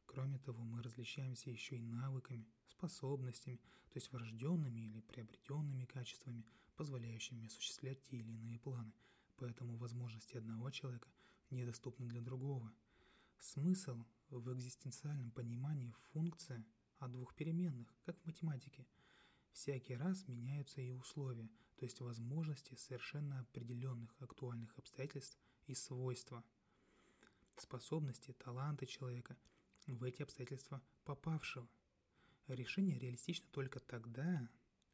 Кроме 0.06 0.38
того, 0.38 0.64
мы 0.64 0.84
различаемся 0.84 1.50
еще 1.50 1.78
и 1.78 1.82
навыками, 1.82 2.48
способностями, 2.68 3.58
то 3.90 3.98
есть 3.98 4.12
врожденными 4.12 4.82
или 4.82 5.02
приобретенными 5.02 5.86
качествами, 5.86 6.46
позволяющими 6.76 7.48
осуществлять 7.48 8.00
те 8.04 8.18
или 8.18 8.32
иные 8.32 8.60
планы. 8.60 8.94
Поэтому 9.38 9.76
возможности 9.76 10.38
одного 10.38 10.70
человека 10.70 11.10
недоступны 11.50 12.06
для 12.06 12.22
другого– 12.22 12.72
Смысл 13.44 14.06
в 14.30 14.54
экзистенциальном 14.54 15.30
понимании 15.32 15.94
функция 16.14 16.66
от 17.06 17.12
двух 17.12 17.36
переменных, 17.36 17.88
как 18.06 18.20
в 18.20 18.26
математике. 18.26 18.88
Всякий 19.52 19.96
раз 19.96 20.28
меняются 20.28 20.82
и 20.82 20.92
условия, 20.92 21.50
то 21.76 21.86
есть 21.86 22.00
возможности 22.00 22.76
совершенно 22.76 23.42
определенных 23.42 24.16
актуальных 24.20 24.78
обстоятельств 24.78 25.38
и 25.68 25.76
свойства. 25.76 26.44
Способности, 27.58 28.34
таланты 28.34 28.86
человека 28.86 29.38
в 29.86 30.04
эти 30.04 30.24
обстоятельства 30.24 30.82
попавшего. 31.04 31.70
Решение 32.48 32.98
реалистично 32.98 33.48
только 33.52 33.80
тогда, 33.80 34.50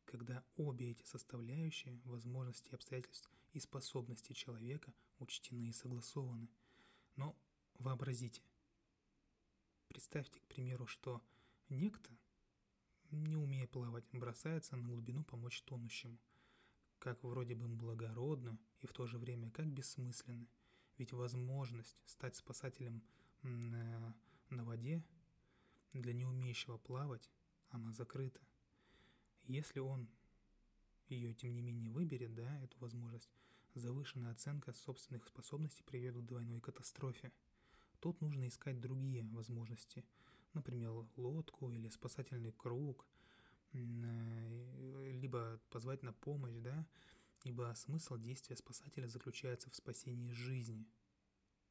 когда 0.05 0.43
обе 0.55 0.91
эти 0.91 1.05
составляющие, 1.05 2.01
возможности 2.03 2.73
обстоятельств 2.73 3.31
и 3.53 3.59
способности 3.59 4.33
человека 4.33 4.93
учтены 5.19 5.69
и 5.69 5.73
согласованы. 5.73 6.49
Но 7.15 7.37
Вообразите. 7.79 8.41
Представьте, 9.87 10.41
к 10.41 10.47
примеру, 10.47 10.85
что 10.85 11.23
некто, 11.69 12.11
не 13.11 13.35
умея 13.35 13.67
плавать, 13.67 14.05
бросается 14.11 14.75
на 14.75 14.83
глубину 14.83 15.23
помочь 15.23 15.61
тонущему. 15.63 16.19
Как 16.99 17.23
вроде 17.23 17.55
бы 17.55 17.67
благородно 17.67 18.57
и 18.79 18.87
в 18.87 18.93
то 18.93 19.07
же 19.07 19.17
время 19.17 19.49
как 19.51 19.67
бессмысленно. 19.67 20.47
Ведь 20.97 21.13
возможность 21.13 22.01
стать 22.05 22.35
спасателем 22.35 23.01
на, 23.41 24.15
на 24.49 24.65
воде 24.65 25.03
для 25.93 26.13
неумеющего 26.13 26.77
плавать, 26.77 27.31
она 27.69 27.93
закрыта. 27.93 28.41
Если 29.43 29.79
он 29.79 30.09
ее, 31.07 31.33
тем 31.33 31.53
не 31.53 31.61
менее, 31.61 31.89
выберет, 31.89 32.35
да, 32.35 32.61
эту 32.61 32.77
возможность, 32.79 33.29
завышенная 33.75 34.31
оценка 34.31 34.73
собственных 34.73 35.25
способностей 35.25 35.83
приведет 35.83 36.17
к 36.17 36.25
двойной 36.25 36.59
катастрофе– 36.59 37.31
Тут 37.99 38.21
нужно 38.21 38.47
искать 38.47 38.79
другие 38.79 39.23
возможности, 39.23 40.05
например, 40.53 40.91
лодку 41.15 41.71
или 41.71 41.89
спасательный 41.89 42.51
круг, 42.51 43.05
э, 43.73 45.11
либо 45.11 45.59
позвать 45.69 46.03
на 46.03 46.13
помощь, 46.13 46.57
да, 46.57 46.87
ибо 47.43 47.73
смысл 47.75 48.17
действия 48.17 48.55
спасателя 48.55 49.07
заключается 49.07 49.69
в 49.69 49.75
спасении 49.75 50.31
жизни, 50.31 50.87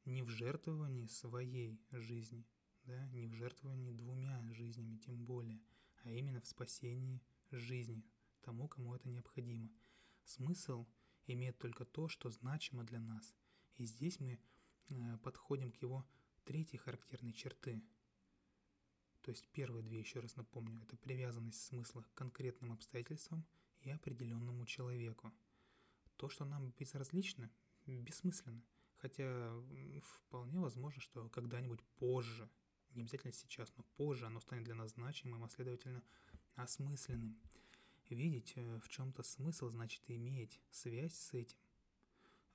не 0.05 0.23
в 0.23 0.29
жертвовании 0.29 1.07
своей 1.07 1.79
жизни, 1.91 2.45
да, 2.85 3.07
не 3.09 3.27
в 3.27 3.33
жертвовании 3.33 3.91
двумя 3.91 4.41
жизнями 4.53 4.97
тем 4.97 5.25
более, 5.25 5.61
а 6.03 6.11
именно 6.11 6.41
в 6.41 6.47
спасении 6.47 7.21
жизни 7.51 8.03
тому, 8.41 8.67
кому 8.67 8.95
это 8.95 9.09
необходимо. 9.09 9.69
Смысл 10.23 10.87
имеет 11.27 11.57
только 11.59 11.85
то, 11.85 12.07
что 12.07 12.29
значимо 12.29 12.83
для 12.83 12.99
нас, 12.99 13.35
и 13.77 13.85
здесь 13.85 14.19
мы 14.19 14.39
э, 14.89 15.17
подходим 15.17 15.71
к 15.71 15.81
его 15.81 16.07
третьей 16.45 16.79
характерной 16.79 17.33
черты. 17.33 17.83
То 19.21 19.31
есть 19.31 19.47
первые 19.49 19.83
две, 19.83 19.99
еще 19.99 20.19
раз 20.19 20.35
напомню, 20.35 20.81
это 20.81 20.97
привязанность 20.97 21.61
смысла 21.63 22.01
к 22.01 22.13
конкретным 22.13 22.71
обстоятельствам 22.71 23.45
и 23.81 23.89
определенному 23.89 24.65
человеку. 24.65 25.33
То, 26.17 26.29
что 26.29 26.45
нам 26.45 26.71
безразлично, 26.77 27.51
бессмысленно. 27.85 28.63
Хотя 28.97 29.53
вполне 30.01 30.59
возможно, 30.59 31.01
что 31.01 31.29
когда-нибудь 31.29 31.81
позже, 31.97 32.49
не 32.91 33.01
обязательно 33.01 33.33
сейчас, 33.33 33.71
но 33.77 33.83
позже 33.95 34.25
оно 34.25 34.39
станет 34.39 34.65
для 34.65 34.75
нас 34.75 34.91
значимым, 34.91 35.43
а 35.43 35.49
следовательно 35.49 36.03
осмысленным. 36.55 37.39
Видеть 38.09 38.53
э, 38.55 38.79
в 38.79 38.89
чем-то 38.89 39.21
смысл 39.21 39.69
значит 39.69 40.01
иметь 40.07 40.59
связь 40.71 41.13
с 41.13 41.33
этим, 41.33 41.57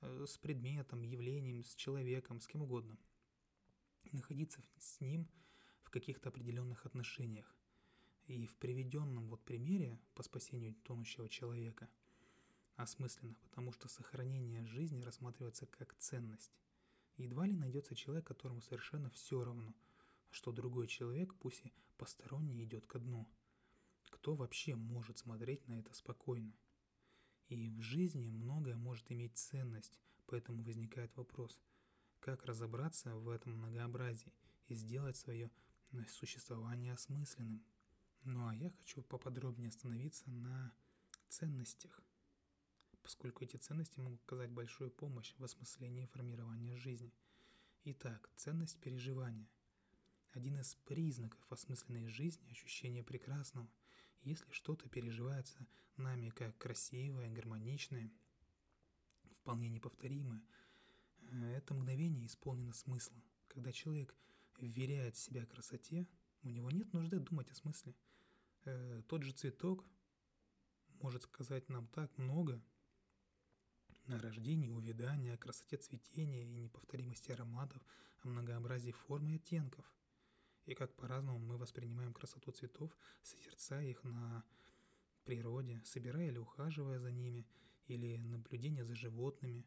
э, 0.01 0.25
с 0.27 0.37
предметом, 0.37 1.01
явлением, 1.01 1.63
с 1.63 1.73
человеком, 1.75 2.41
с 2.41 2.47
кем 2.47 2.63
угодно– 2.63 2.99
находиться 4.11 4.61
с 4.77 4.99
ним 4.99 5.27
каких-то 5.95 6.27
определенных 6.27 6.85
отношениях. 6.85 7.55
И 8.25 8.45
в 8.47 8.57
приведенном 8.57 9.29
вот 9.29 9.41
примере 9.45 9.97
по 10.13 10.23
спасению 10.23 10.75
тонущего 10.83 11.29
человека 11.29 11.89
осмысленно, 12.75 13.35
потому 13.43 13.71
что 13.71 13.87
сохранение 13.87 14.65
жизни 14.65 15.01
рассматривается 15.01 15.67
как 15.67 15.95
ценность. 15.95 16.51
Едва 17.15 17.47
ли 17.47 17.55
найдется 17.55 17.95
человек, 17.95 18.27
которому 18.27 18.59
совершенно 18.59 19.09
все 19.09 19.41
равно, 19.41 19.73
что 20.31 20.51
другой 20.51 20.87
человек, 20.87 21.33
пусть 21.35 21.65
и 21.65 21.71
посторонний, 21.97 22.65
идет 22.65 22.85
ко 22.85 22.99
дну. 22.99 23.25
Кто 24.09 24.35
вообще 24.35 24.75
может 24.75 25.19
смотреть 25.19 25.65
на 25.69 25.79
это 25.79 25.93
спокойно? 25.93 26.53
И 27.47 27.69
в 27.69 27.79
жизни 27.79 28.31
многое 28.31 28.75
может 28.75 29.09
иметь 29.13 29.37
ценность, 29.37 29.97
поэтому 30.25 30.61
возникает 30.61 31.15
вопрос– 31.15 31.57
как 32.25 32.43
разобраться 32.47 33.13
в 33.15 33.29
этом 33.29 33.53
многообразии 33.53 34.33
и 34.67 34.73
сделать 34.73 35.15
свое 35.15 35.51
существование 36.07 36.93
осмысленным. 36.93 37.63
Ну 38.23 38.47
а 38.47 38.55
я 38.55 38.71
хочу 38.71 39.01
поподробнее 39.03 39.69
остановиться 39.69 40.29
на 40.29 40.73
ценностях. 41.29 42.01
поскольку 43.01 43.43
эти 43.43 43.57
ценности 43.57 43.99
могут 43.99 44.23
оказать 44.23 44.49
большую 44.49 44.89
помощь 44.89 45.35
в 45.37 45.43
осмыслении 45.43 46.05
и 46.05 46.07
формировании 46.07 46.75
жизни. 46.75 47.13
Итак, 47.83 48.31
ценность 48.35 48.79
переживания. 48.79 49.47
Один 50.31 50.59
из 50.59 50.73
признаков 50.85 51.39
осмысленной 51.51 52.07
жизни– 52.07 52.49
ощущение 52.49 53.03
прекрасного. 53.03 53.69
Если 54.23 54.51
что-то 54.51 54.89
переживается 54.89 55.67
нами 55.97 56.29
как 56.29 56.57
красивое, 56.57 57.29
гармоничное, 57.29 58.11
вполне 59.33 59.69
неповторимое, 59.69 60.41
э, 61.31 61.51
это 61.51 61.75
мгновение 61.75 62.25
исполнено 62.25 62.73
смысла. 62.73 63.21
Когда 63.47 63.71
человек 63.71 64.15
вверяет 64.61 65.17
себя 65.17 65.45
красоте, 65.45 66.07
у 66.43 66.49
него 66.49 66.71
нет 66.71 66.93
нужды 66.93 67.19
думать 67.19 67.49
о 67.51 67.55
смысле. 67.55 67.95
Э, 68.65 69.01
тот 69.07 69.23
же 69.23 69.31
цветок 69.31 69.85
может 71.01 71.23
сказать 71.23 71.69
нам 71.69 71.87
так 71.87 72.17
много 72.17 72.61
о 74.07 74.19
рождении, 74.19 74.69
увядании, 74.69 75.31
о 75.31 75.37
красоте 75.37 75.77
цветения 75.77 76.43
и 76.43 76.61
неповторимости 76.61 77.31
ароматов, 77.31 77.81
о 78.23 78.27
многообразии 78.27 78.91
форм 78.91 79.27
и 79.29 79.35
оттенков. 79.35 79.85
И 80.65 80.73
как 80.73 80.95
по-разному 80.95 81.39
мы 81.39 81.57
воспринимаем 81.57 82.13
красоту 82.13 82.51
цветов, 82.51 82.95
созерцая 83.23 83.85
их 83.85 84.03
на 84.03 84.43
природе, 85.23 85.81
собирая 85.85 86.27
или 86.27 86.37
ухаживая 86.37 86.99
за 86.99 87.11
ними, 87.11 87.47
или 87.87 88.17
наблюдение 88.17 88.83
за 88.83 88.95
животными, 88.95 89.65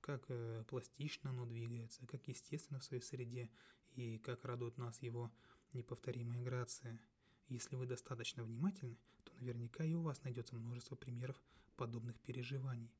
как 0.00 0.24
э, 0.28 0.64
пластично 0.68 1.30
оно 1.30 1.44
двигается, 1.44 2.06
как 2.06 2.26
естественно 2.28 2.80
в 2.80 2.84
своей 2.84 3.02
среде, 3.02 3.50
и 3.98 4.18
как 4.18 4.44
радует 4.44 4.78
нас 4.78 5.02
его 5.02 5.32
неповторимая 5.72 6.40
грация. 6.40 7.00
Если 7.48 7.74
вы 7.74 7.84
достаточно 7.84 8.44
внимательны, 8.44 8.96
то 9.24 9.34
наверняка 9.34 9.84
и 9.84 9.94
у 9.94 10.02
вас 10.02 10.22
найдется 10.22 10.54
множество 10.54 10.94
примеров 10.94 11.42
подобных 11.76 12.18
переживаний. 12.20 12.92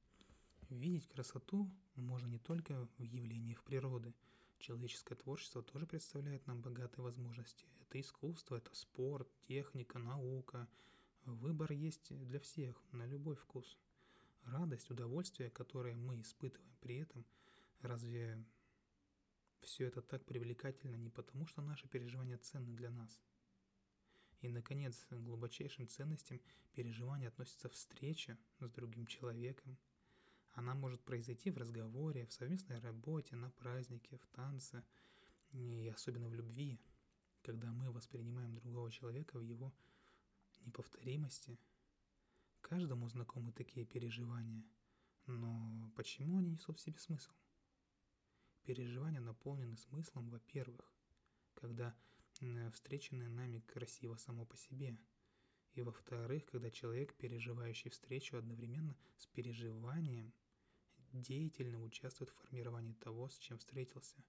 Видеть 0.71 1.07
красоту 1.07 1.71
можно 1.95 2.27
не 2.27 2.41
только 2.41 2.89
в 2.99 3.03
явлениях 3.03 3.63
природы. 3.63 4.13
Человеческое 4.59 5.15
творчество 5.15 5.63
тоже 5.63 5.87
представляет 5.87 6.45
нам 6.49 6.63
богатые 6.63 7.05
возможности. 7.05 7.65
Это 7.81 8.01
искусство, 8.01 8.57
это 8.57 8.75
спорт, 8.75 9.29
техника, 9.47 10.01
наука. 10.01 10.69
Выбор 11.25 11.71
есть 11.71 12.13
для 12.27 12.41
всех, 12.41 12.83
на 12.91 13.07
любой 13.07 13.37
вкус. 13.37 13.79
Радость, 14.47 14.91
удовольствие, 14.91 15.51
которое 15.51 15.95
мы 15.95 16.21
испытываем 16.23 16.75
при 16.81 16.97
этом, 16.97 17.25
разве 17.83 18.45
все 19.63 19.87
это 19.87 20.03
так 20.03 20.25
привлекательно 20.25 20.97
не 20.97 21.11
потому, 21.11 21.47
что 21.47 21.63
наши 21.63 21.89
переживания 21.89 22.39
ценны 22.39 22.75
для 22.75 22.91
нас– 22.91 23.21
и, 24.41 24.49
наконец, 24.49 25.05
к 25.11 25.15
глубочайшим 25.15 25.89
ценностям 25.89 26.41
переживания 26.73 27.29
относится 27.29 27.69
встреча 27.69 28.39
с 28.61 28.71
другим 28.71 29.07
человеком. 29.07 29.77
Она 30.53 30.75
может 30.75 31.03
произойти 31.03 31.51
в 31.51 31.59
разговоре, 31.59 32.27
в 32.27 32.33
совместной 32.33 32.79
работе, 32.79 33.37
на 33.37 33.51
празднике, 33.51 34.17
в 34.19 34.27
танце, 34.29 34.85
и 35.51 35.91
особенно 35.93 36.29
в 36.29 36.35
любви, 36.35 36.81
когда 37.43 37.73
мы 37.73 37.91
воспринимаем 37.91 38.55
другого 38.55 38.91
человека 38.93 39.39
в 39.39 39.43
его 39.43 39.73
неповторимости. 40.61 41.59
Каждому 42.61 43.09
знакомы 43.09 43.53
такие 43.53 43.87
переживания, 43.87 44.65
но 45.27 45.91
почему 45.97 46.39
они 46.39 46.51
несут 46.51 46.79
в 46.79 46.83
себе 46.83 46.99
смысл? 46.99 47.33
Переживания 48.69 49.21
наполнены 49.21 49.79
смыслом, 49.79 50.29
во-первых, 50.29 50.93
когда 51.55 51.97
встреченное 52.75 53.31
нами 53.31 53.61
красиво 53.61 54.17
само 54.17 54.45
по 54.45 54.59
себе. 54.59 54.99
И 55.73 55.81
во-вторых, 55.81 56.45
когда 56.45 56.71
человек, 56.71 57.15
переживающий 57.15 57.89
встречу 57.89 58.37
одновременно 58.37 58.95
с 59.17 59.27
переживанием, 59.29 60.35
деятельно 61.15 61.83
участвует 61.83 62.29
в 62.29 62.35
формировании 62.35 62.93
того, 62.93 63.31
с 63.31 63.39
чем 63.39 63.57
встретился. 63.57 64.23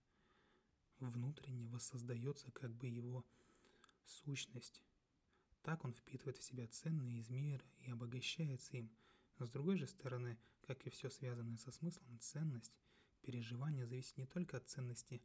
Внутренне 1.02 1.68
воссоздается 1.68 2.50
как 2.52 2.74
бы 2.74 2.88
его 2.88 3.26
сущность. 4.06 4.82
Так 5.64 5.84
он 5.84 5.94
впитывает 5.94 6.38
в 6.38 6.44
себя 6.44 6.66
ценные 6.70 7.20
из 7.20 7.30
мира 7.30 7.66
и 7.82 7.92
обогащается 7.92 8.78
им. 8.78 8.90
С 9.38 9.50
другой 9.50 9.76
же 9.76 9.88
стороны, 9.88 10.40
как 10.62 10.88
и 10.88 10.90
все 10.90 11.10
связанное 11.10 11.58
со 11.58 11.74
смыслом, 11.74 12.18
ценность 12.22 12.80
переживания 13.30 13.86
зависит 13.86 14.18
не 14.18 14.26
только 14.26 14.58
от 14.58 14.68
ценности 14.68 15.22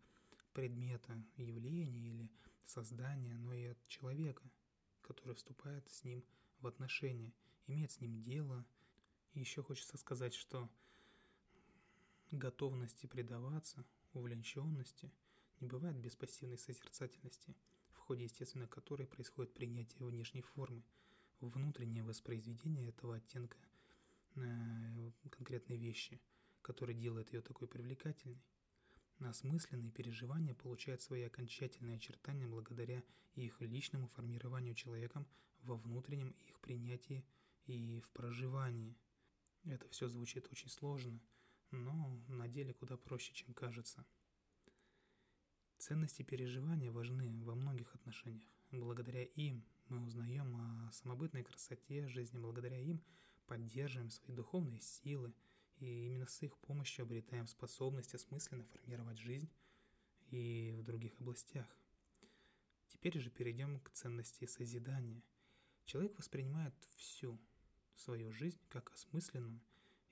предмета, 0.52 1.24
явления 1.38 2.10
или 2.10 2.30
создания, 2.66 3.34
но 3.38 3.54
и 3.54 3.64
от 3.64 3.88
человека, 3.88 4.42
который 5.00 5.34
вступает 5.34 5.90
с 5.90 6.04
ним 6.04 6.22
в 6.60 6.66
отношения, 6.66 7.32
имеет 7.66 7.92
с 7.92 8.02
ним 8.02 8.22
дело. 8.22 8.66
И 9.32 9.40
еще 9.40 9.62
хочется 9.62 9.96
сказать, 9.96 10.34
что 10.34 10.68
готовности 12.30 13.06
предаваться, 13.06 13.86
увлеченности 14.12 15.10
не 15.60 15.66
бывает 15.66 15.96
без 15.96 16.14
пассивной 16.14 16.58
созерцательности, 16.58 17.56
в 17.94 18.00
ходе 18.00 18.24
естественно 18.24 18.66
которой 18.66 19.06
происходит 19.06 19.54
принятие 19.54 20.06
внешней 20.06 20.42
формы, 20.42 20.82
внутреннее 21.40 22.04
воспроизведение 22.04 22.90
этого 22.90 23.16
оттенка 23.16 23.56
э, 24.34 25.10
конкретной 25.30 25.78
вещи, 25.78 26.20
который 26.64 26.94
делает 26.94 27.32
ее 27.32 27.42
такой 27.42 27.68
привлекательной. 27.68 28.42
Осмысленные 29.20 29.92
переживания 29.92 30.54
получают 30.54 31.02
свои 31.02 31.22
окончательные 31.22 31.96
очертания 31.96 32.48
благодаря 32.48 33.04
их 33.34 33.60
личному 33.60 34.08
формированию 34.08 34.74
человеком 34.74 35.28
во 35.62 35.76
внутреннем 35.76 36.30
их 36.46 36.58
принятии 36.60 37.24
и 37.66 38.00
в 38.00 38.10
проживании. 38.12 38.96
Это 39.64 39.88
все 39.90 40.08
звучит 40.08 40.48
очень 40.50 40.70
сложно, 40.70 41.20
но 41.70 42.20
на 42.28 42.48
деле 42.48 42.72
куда 42.72 42.96
проще, 42.96 43.32
чем 43.34 43.54
кажется. 43.54 44.04
Ценности 45.78 46.22
переживания 46.22 46.90
важны 46.90 47.44
во 47.44 47.54
многих 47.54 47.94
отношениях. 47.94 48.50
Благодаря 48.70 49.22
им 49.22 49.64
мы 49.88 50.02
узнаем 50.02 50.56
о 50.56 50.90
самобытной 50.92 51.44
красоте 51.44 52.08
жизни, 52.08 52.38
благодаря 52.38 52.78
им 52.78 53.02
поддерживаем 53.46 54.10
свои 54.10 54.34
духовные 54.34 54.80
силы– 54.80 55.34
и 55.78 56.06
именно 56.06 56.26
с 56.26 56.42
их 56.42 56.56
помощью 56.58 57.04
обретаем 57.04 57.46
способность 57.46 58.14
осмысленно 58.14 58.64
формировать 58.64 59.18
жизнь 59.18 59.50
и 60.30 60.72
в 60.76 60.82
других 60.82 61.20
областях. 61.20 61.66
Теперь 62.88 63.18
же 63.18 63.30
перейдем 63.30 63.80
к 63.80 63.90
ценности 63.90 64.46
созидания. 64.46 65.22
Человек 65.84 66.16
воспринимает 66.16 66.74
всю 66.96 67.38
свою 67.94 68.32
жизнь 68.32 68.58
как 68.68 68.92
осмысленную, 68.92 69.60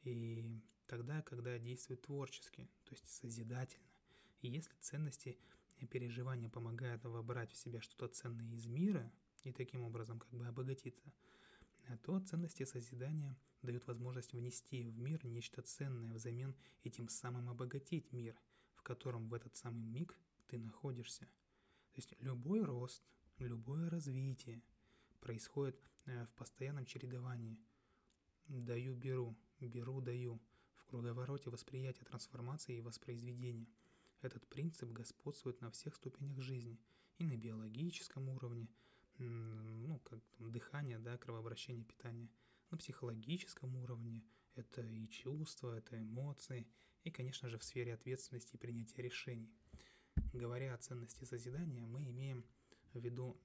и 0.03 0.61
тогда, 0.87 1.23
когда 1.23 1.59
действует 1.59 2.03
творчески, 2.03 2.69
то 2.85 2.93
есть 2.93 3.09
созидательно. 3.09 3.87
И 4.41 4.49
если 4.49 4.75
ценности 4.81 5.39
и 5.79 5.87
переживания 5.87 6.49
помогают 6.51 7.05
вобрать 7.05 7.53
в 7.53 7.57
себя 7.57 7.81
что-то 7.81 8.09
ценное 8.09 8.53
из 8.53 8.67
мира 8.67 9.11
и 9.45 9.53
таким 9.53 9.85
образом 9.85 10.19
как 10.19 10.31
бы 10.31 10.47
обогатиться, 10.47 11.13
то 12.03 12.21
ценности 12.21 12.65
созидания– 12.65 13.37
дают 13.63 13.87
возможность 13.87 14.33
внести 14.33 14.83
в 14.83 14.99
мир 14.99 15.25
нечто 15.25 15.63
ценное 15.63 16.15
взамен 16.15 16.55
и 16.83 16.91
тем 16.91 17.09
самым 17.09 17.49
обогатить 17.49 18.13
мир, 18.13 18.37
в 18.75 18.83
котором 18.83 19.29
в 19.29 19.35
этот 19.35 19.57
самый 19.57 19.85
миг 19.85 20.19
ты 20.49 20.59
находишься. 20.59 21.27
То 21.93 21.99
есть 21.99 22.15
любой 22.19 22.63
рост, 22.65 23.03
любое 23.39 23.89
развитие 23.89 24.63
происходит 25.21 25.81
э, 26.07 26.27
в 26.27 26.33
постоянном 26.35 26.85
чередовании. 26.85 27.59
Даю-беру, 28.49 29.37
беру-даю, 29.61 30.41
в 30.75 30.85
круговороте 30.87 31.49
восприятия 31.49 32.05
трансформации 32.05 32.77
и 32.77 32.81
воспроизведения. 32.81 33.69
Этот 34.21 34.47
принцип 34.49 34.91
господствует 34.91 35.61
на 35.61 35.71
всех 35.71 35.95
ступенях 35.95 36.41
жизни, 36.41 36.79
и 37.19 37.25
на 37.25 37.37
биологическом 37.37 38.29
уровне, 38.29 38.69
ну, 39.29 39.99
как 40.01 40.21
там, 40.39 40.53
дыхание, 40.53 40.99
да, 40.99 41.17
кровообращение, 41.19 41.85
питание– 41.85 42.29
на 42.73 42.79
психологическом 42.79 43.77
уровне, 43.77 44.25
это 44.55 44.83
и 44.83 45.07
чувства, 45.09 45.77
это 45.77 45.99
эмоции, 45.99 46.67
и, 47.05 47.11
конечно 47.11 47.49
же, 47.49 47.59
в 47.59 47.65
сфере 47.65 47.95
ответственности 47.95 48.57
и 48.57 48.59
принятия 48.59 49.03
решений. 49.03 49.55
Говоря 50.33 50.75
о 50.75 50.79
ценности 50.79 51.25
созидания, 51.25 51.87
мы 51.87 52.09
имеем 52.09 52.45
в 52.93 52.99
виду 52.99 53.39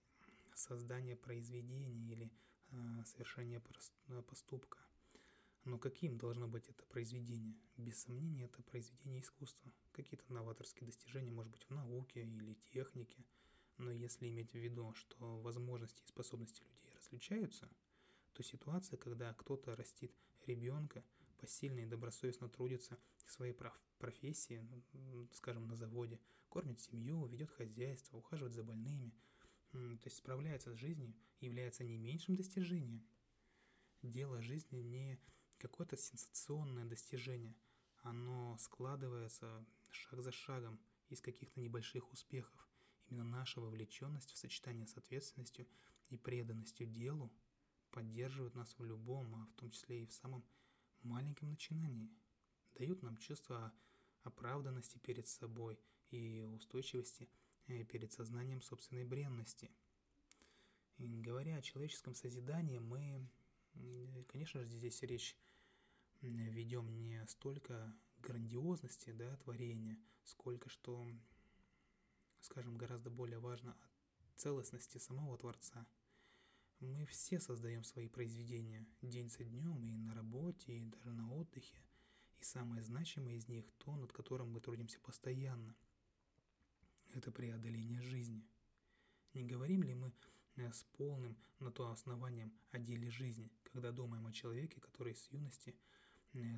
создание 0.55 1.15
произведения 1.15 2.11
или 2.11 2.31
э, 2.71 3.03
совершение 3.05 3.61
поступка. 4.27 4.79
Но 5.65 5.77
каким 5.77 6.17
должно 6.17 6.47
быть 6.47 6.69
это 6.69 6.85
произведение? 6.85 7.57
Без 7.75 8.03
сомнения, 8.03 8.45
это 8.45 8.63
произведение 8.63 9.21
искусства. 9.21 9.71
Какие-то 9.91 10.31
новаторские 10.31 10.85
достижения, 10.85 11.31
может 11.31 11.51
быть, 11.51 11.63
в 11.63 11.71
науке 11.71 12.23
или 12.23 12.53
технике. 12.71 13.25
Но 13.77 13.91
если 13.91 14.27
иметь 14.29 14.51
в 14.51 14.55
виду, 14.55 14.93
что 14.93 15.39
возможности 15.41 16.01
и 16.03 16.07
способности 16.07 16.61
людей 16.61 16.93
различаются– 16.95 17.69
то 18.37 18.43
ситуация, 18.43 18.97
когда 18.97 19.33
кто-то 19.33 19.75
растит 19.75 20.13
ребенка, 20.45 21.03
посильно 21.39 21.79
и 21.79 21.87
добросовестно 21.87 22.47
трудится 22.47 22.99
в 23.25 23.31
своей 23.31 23.55
профессии, 23.97 24.63
ну, 24.93 25.27
скажем, 25.33 25.67
на 25.67 25.75
заводе, 25.75 26.19
кормит 26.47 26.79
семью, 26.79 27.25
ведет 27.25 27.49
хозяйство, 27.49 28.17
ухаживает 28.17 28.53
за 28.53 28.63
больными, 28.63 29.11
то 29.71 30.05
есть 30.05 30.17
справляется 30.17 30.71
с 30.71 30.77
жизнью, 30.77 31.15
является 31.39 31.83
не 31.83 31.97
меньшим 31.97 32.35
достижением. 32.35 33.07
Дело 34.03 34.39
жизни 34.43 34.81
не 34.81 35.19
какое-то 35.57 35.97
сенсационное 35.97 36.85
достижение. 36.85 37.55
Оно 38.03 38.55
складывается 38.59 39.65
шаг 39.89 40.21
за 40.21 40.31
шагом 40.31 40.79
из 41.09 41.21
каких-то 41.21 41.59
небольших 41.59 42.11
успехов. 42.11 42.66
Именно 43.09 43.23
наша 43.23 43.61
вовлеченность 43.61 44.31
в 44.31 44.37
сочетании 44.37 44.85
с 44.85 44.97
ответственностью 44.97 45.67
и 46.09 46.17
преданностью 46.17 46.87
делу 46.87 47.31
поддерживают 47.91 48.55
нас 48.55 48.75
в 48.77 48.83
любом, 48.83 49.33
а 49.35 49.45
в 49.47 49.53
том 49.53 49.71
числе 49.71 50.03
и 50.03 50.05
в 50.05 50.13
самом 50.13 50.43
маленьком 51.03 51.49
начинании. 51.49 52.11
Дают 52.75 53.01
нам 53.01 53.17
чувство 53.17 53.73
оправданности 54.23 54.97
перед 54.97 55.27
собой 55.27 55.79
и 56.11 56.45
устойчивости 56.53 57.29
э, 57.67 57.83
перед 57.85 58.11
сознанием 58.11 58.61
собственной 58.61 59.05
бренности. 59.05 59.71
И 60.97 61.21
говоря 61.21 61.57
о 61.57 61.61
человеческом 61.61 62.13
созидании, 62.13 62.79
мы, 62.79 63.29
конечно 64.27 64.63
же, 64.63 64.67
здесь 64.67 65.01
речь 65.03 65.37
ведем 66.21 66.89
не 66.97 67.25
столько 67.27 67.95
грандиозности 68.19 69.11
да, 69.11 69.35
творения, 69.37 69.97
сколько 70.23 70.69
что, 70.69 71.07
скажем, 72.41 72.77
гораздо 72.77 73.09
более 73.09 73.39
важно 73.39 73.77
о 74.19 74.39
целостности 74.39 74.97
самого 74.97 75.37
Творца. 75.37 75.87
Мы 76.79 77.05
все 77.05 77.39
создаем 77.39 77.83
свои 77.83 78.07
произведения 78.07 78.87
день 79.01 79.29
за 79.29 79.43
днем 79.43 79.83
и 79.83 79.97
на 79.97 80.13
работе, 80.13 80.73
и 80.73 80.85
даже 80.85 81.11
на 81.11 81.31
отдыхе. 81.33 81.81
И 82.39 82.43
самое 82.43 82.83
значимое 82.83 83.35
из 83.35 83.47
них– 83.47 83.65
то, 83.77 83.95
над 83.95 84.13
которым 84.13 84.51
мы 84.51 84.61
трудимся 84.61 84.99
постоянно. 84.99 85.75
Это 87.13 87.31
преодоление 87.31 88.01
жизни. 88.01 88.45
Не 89.33 89.43
говорим 89.43 89.81
ли 89.81 89.95
мы 89.95 90.13
э, 90.57 90.71
с 90.71 90.83
полным 90.83 91.35
на 91.59 91.71
то 91.71 91.89
основанием 91.89 92.53
о 92.71 92.77
деле 92.77 93.09
жизни, 93.09 93.51
когда 93.63 93.91
думаем 93.91 94.27
о 94.27 94.33
человеке, 94.33 94.79
который 94.79 95.15
с 95.15 95.27
юности– 95.31 95.75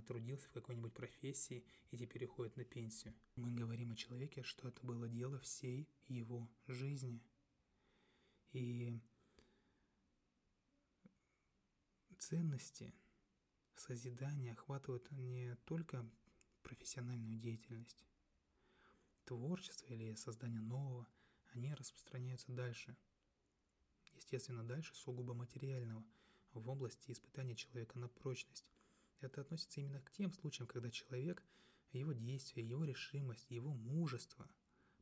трудился 0.08 0.48
в 0.50 0.52
какой-нибудь 0.52 0.94
профессии 0.94 1.66
и 1.92 1.98
теперь 1.98 2.26
уходит 2.26 2.58
на 2.58 2.66
пенсию. 2.66 3.14
Мы 3.36 3.52
говорим 3.52 3.92
о 3.92 3.96
человеке, 3.96 4.44
что 4.44 4.68
это 4.68 4.86
было 4.86 5.08
дело 5.08 5.40
всей 5.40 5.90
его 6.08 6.50
жизни. 6.68 7.22
И 8.52 9.00
ценности 12.18 12.94
созидания 13.76 14.52
охватывают 14.52 15.10
не 15.12 15.56
только 15.66 16.08
профессиональную 16.62 17.38
деятельность, 17.38 18.06
творчество 19.26 19.86
или 19.88 20.16
создание 20.16 20.62
нового, 20.62 21.08
они 21.54 21.74
распространяются 21.74 22.52
дальше. 22.52 22.98
Естественно, 24.16 24.64
дальше 24.64 24.96
сугубо 24.96 25.34
материального, 25.34 26.04
в 26.54 26.70
области 26.70 27.12
испытания 27.12 27.56
человека 27.56 27.98
на 27.98 28.10
прочность, 28.10 28.66
это 29.22 29.42
относится 29.42 29.82
именно 29.82 30.02
к 30.02 30.12
тем 30.12 30.32
случаям, 30.34 30.68
когда 30.68 30.90
человек, 30.90 31.44
его 31.92 32.14
действия, 32.14 32.66
его 32.66 32.84
решимость, 32.84 33.52
его 33.52 33.74
мужество 33.74 34.50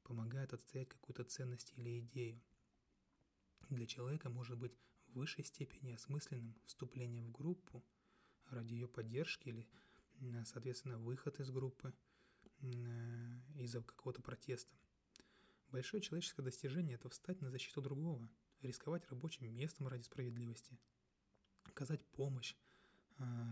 помогают 0.03 0.53
отстоять 0.53 0.89
какую-то 0.89 1.23
ценность 1.23 1.73
или 1.75 1.99
идею. 1.99 2.41
Для 3.69 3.85
человека 3.85 4.29
может 4.29 4.57
быть 4.57 4.73
в 5.07 5.19
высшей 5.19 5.43
степени 5.43 5.91
осмысленным 5.91 6.55
вступление 6.65 7.23
в 7.23 7.31
группу 7.31 7.83
ради 8.49 8.73
ее 8.73 8.87
поддержки 8.87 9.49
или, 9.49 9.67
соответственно, 10.45 10.97
выход 10.97 11.39
из 11.39 11.51
группы 11.51 11.93
из-за 12.61 13.83
какого-то 13.83 14.21
протеста. 14.21 14.75
Большое 15.69 16.01
человеческое 16.01 16.43
достижение– 16.43 16.95
это 16.95 17.09
встать 17.09 17.41
на 17.41 17.51
защиту 17.51 17.81
другого, 17.81 18.29
рисковать 18.61 19.05
рабочим 19.09 19.53
местом 19.53 19.87
ради 19.89 20.03
справедливости, 20.03 20.79
оказать 21.63 22.05
помощь, 22.11 22.55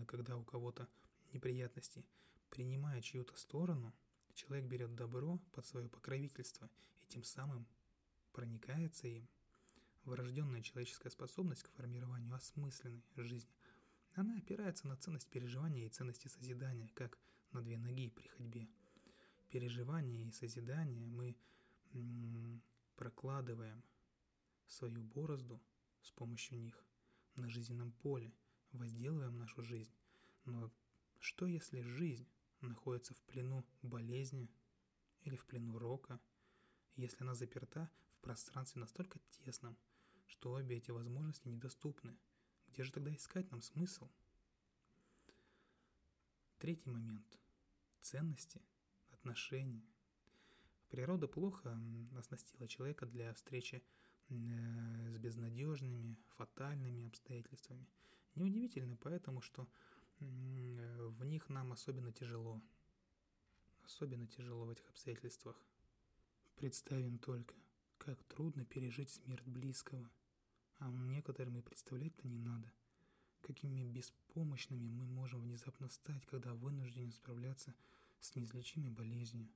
когда 0.07 0.37
у 0.37 0.43
кого-то 0.43 0.87
неприятности, 1.33 2.05
принимая 2.49 3.01
чью-то 3.01 3.35
сторону, 3.35 3.93
человек 4.33 4.65
берет 4.65 4.95
добро 4.95 5.39
под 5.51 5.65
свое 5.65 5.89
покровительство 5.89 6.69
и 7.03 7.07
тем 7.07 7.23
самым 7.23 7.67
проникается 8.31 9.07
им. 9.07 9.27
Врожденная 10.03 10.61
человеческая 10.61 11.09
способность 11.09 11.63
к 11.63 11.71
формированию 11.71 12.35
осмысленной 12.35 13.03
жизни, 13.15 13.51
она 14.13 14.37
опирается 14.37 14.87
на 14.87 14.95
ценность 14.97 15.27
переживания 15.29 15.87
и 15.87 15.89
ценности 15.89 16.27
созидания, 16.27 16.89
как 16.93 17.17
на 17.51 17.61
две 17.63 17.79
ноги 17.79 18.09
при 18.09 18.27
ходьбе. 18.27 18.69
Переживание 19.49 20.27
и 20.27 20.31
созидание 20.31 21.07
мы 21.07 21.35
прокладываем 22.95 23.83
свою 24.67 25.01
борозду 25.01 25.59
с 26.01 26.11
помощью 26.11 26.59
них 26.59 26.85
на 27.35 27.49
жизненном 27.49 27.91
поле– 27.91 28.31
возделываем 28.77 29.37
нашу 29.37 29.63
жизнь. 29.63 29.93
Но 30.45 30.71
что 31.19 31.45
если 31.45 31.81
жизнь 31.81 32.27
находится 32.61 33.13
в 33.13 33.21
плену 33.23 33.65
болезни 33.81 34.49
или 35.21 35.35
в 35.35 35.45
плену 35.45 35.77
рока, 35.77 36.19
если 36.95 37.23
она 37.23 37.33
заперта 37.33 37.89
в 38.17 38.21
пространстве 38.21 38.81
настолько 38.81 39.19
тесном, 39.43 39.77
что 40.27 40.53
обе 40.53 40.77
эти 40.77 40.91
возможности 40.91 41.47
недоступны? 41.47 42.17
Где 42.69 42.83
же 42.83 42.91
тогда 42.91 43.13
искать 43.13 43.49
нам 43.51 43.61
смысл? 43.61 44.09
Третий 46.57 46.89
момент. 46.89 47.39
Ценности, 48.01 48.61
отношения. 49.09 49.83
Природа 50.89 51.27
плохо 51.27 51.79
оснастила 52.17 52.67
человека 52.67 53.05
для 53.05 53.33
встречи 53.33 53.83
э, 54.29 55.11
с 55.11 55.17
безнадежными, 55.17 56.17
фатальными 56.37 57.07
обстоятельствами. 57.07 57.87
Неудивительно 58.35 58.97
поэтому, 58.97 59.41
что 59.41 59.67
в 60.19 61.23
них 61.23 61.49
нам 61.49 61.71
особенно 61.71 62.11
тяжело. 62.11 62.61
Особенно 63.83 64.27
тяжело 64.27 64.65
в 64.65 64.69
этих 64.69 64.89
обстоятельствах. 64.89 65.55
Представим 66.55 67.17
только, 67.17 67.55
как 67.97 68.21
трудно 68.23 68.65
пережить 68.65 69.09
смерть 69.09 69.45
близкого. 69.45 70.09
А 70.79 70.91
некоторым 70.91 71.57
и 71.57 71.61
представлять-то 71.61 72.27
не 72.27 72.37
надо. 72.37 72.71
Какими 73.41 73.83
беспомощными 73.83 74.89
мы 74.89 75.05
можем 75.05 75.41
внезапно 75.41 75.87
стать, 75.87 76.25
когда 76.25 76.53
вынуждены 76.53 77.11
справляться 77.11 77.73
с 78.19 78.35
неизлечимой 78.35 78.89
болезнью. 78.89 79.47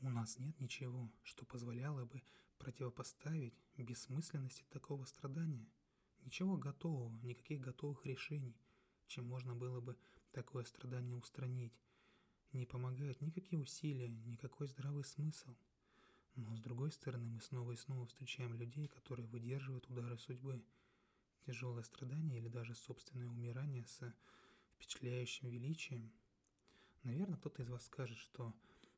У 0.00 0.10
нас 0.10 0.38
нет 0.38 0.60
ничего, 0.60 1.10
что 1.24 1.44
позволяло 1.44 2.04
бы 2.04 2.22
противопоставить 2.58 3.54
бессмысленности 3.76 4.64
такого 4.70 5.04
страдания– 5.06 5.66
Ничего 6.28 6.58
готового, 6.58 7.18
никаких 7.22 7.62
готовых 7.62 8.04
решений, 8.04 8.54
чем 9.06 9.24
можно 9.24 9.54
было 9.54 9.80
бы 9.80 9.96
такое 10.30 10.64
страдание 10.64 11.16
устранить. 11.16 11.72
Не 12.52 12.66
помогают 12.66 13.22
никакие 13.22 13.58
усилия, 13.58 14.08
никакой 14.08 14.68
здравый 14.68 15.04
смысл. 15.04 15.56
Но 16.34 16.54
с 16.54 16.60
другой 16.60 16.92
стороны, 16.92 17.30
мы 17.30 17.40
снова 17.40 17.72
и 17.72 17.76
снова 17.76 18.04
встречаем 18.04 18.52
людей, 18.52 18.88
которые 18.88 19.26
выдерживают 19.26 19.88
удары 19.88 20.18
судьбы. 20.18 20.62
Тяжелое 21.46 21.82
страдание 21.82 22.40
или 22.40 22.48
даже 22.48 22.74
собственное 22.74 23.28
умирание 23.28 23.86
с 23.86 24.14
впечатляющим 24.74 25.48
величием. 25.48 26.12
Наверное, 27.04 27.38
кто-то 27.38 27.62
из 27.62 27.70
вас 27.70 27.86
скажет, 27.86 28.18
что 28.18 28.52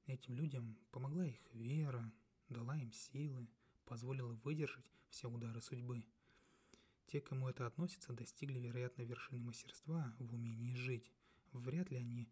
этим 0.07 0.35
людям 0.35 0.77
помогла 0.91 1.25
их 1.25 1.39
вера, 1.53 2.13
дала 2.49 2.77
им 2.77 2.91
силы, 2.91 3.47
позволила 3.85 4.33
выдержать 4.43 4.91
все 5.11 5.31
удары 5.31 5.61
судьбы– 5.61 6.05
те, 7.11 7.21
кому 7.21 7.49
это 7.49 7.67
относится, 7.67 8.13
достигли, 8.13 8.59
вероятно, 8.59 9.03
вершины 9.03 9.41
мастерства 9.41 10.15
в 10.19 10.33
умении 10.33 10.77
жить. 10.77 11.11
Вряд 11.53 11.91
ли 11.91 11.99
они 11.99 12.29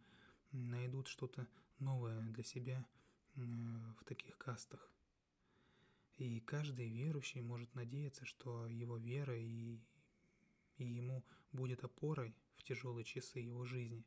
найдут 0.53 1.09
что-то 1.09 1.49
новое 1.81 2.21
для 2.31 2.45
себя 2.45 2.87
в 3.35 4.05
таких 4.05 4.39
кастах. 4.39 4.93
И 6.17 6.41
каждый 6.41 6.89
верующий 6.89 7.41
может 7.41 7.75
надеяться, 7.75 8.25
что 8.25 8.67
его 8.67 8.99
вера 8.99 9.37
и, 9.37 9.81
и 10.77 10.85
ему 10.85 11.25
будет 11.53 11.85
опорой 11.85 12.35
в 12.57 12.63
тяжелые 12.63 13.05
часы 13.05 13.41
его 13.41 13.65
жизни. 13.65 14.05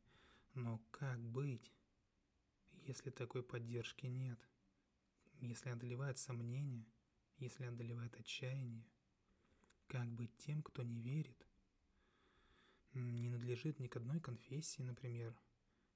Но 0.53 0.81
как 0.91 1.19
быть, 1.19 1.71
если 2.83 3.09
такой 3.09 3.43
поддержки 3.43 4.05
нет? 4.05 4.39
Если 5.39 5.69
одолевает 5.69 6.17
сомнение, 6.17 6.85
если 7.37 7.65
одолевает 7.65 8.15
отчаяние– 8.15 8.85
как 9.91 10.09
быть 10.09 10.33
тем, 10.37 10.63
кто 10.63 10.83
не 10.83 11.01
верит? 11.01 11.45
Не 12.93 13.27
надлежит 13.27 13.77
ни 13.77 13.87
к 13.87 13.97
одной 13.97 14.21
конфессии, 14.21 14.81
например. 14.81 15.37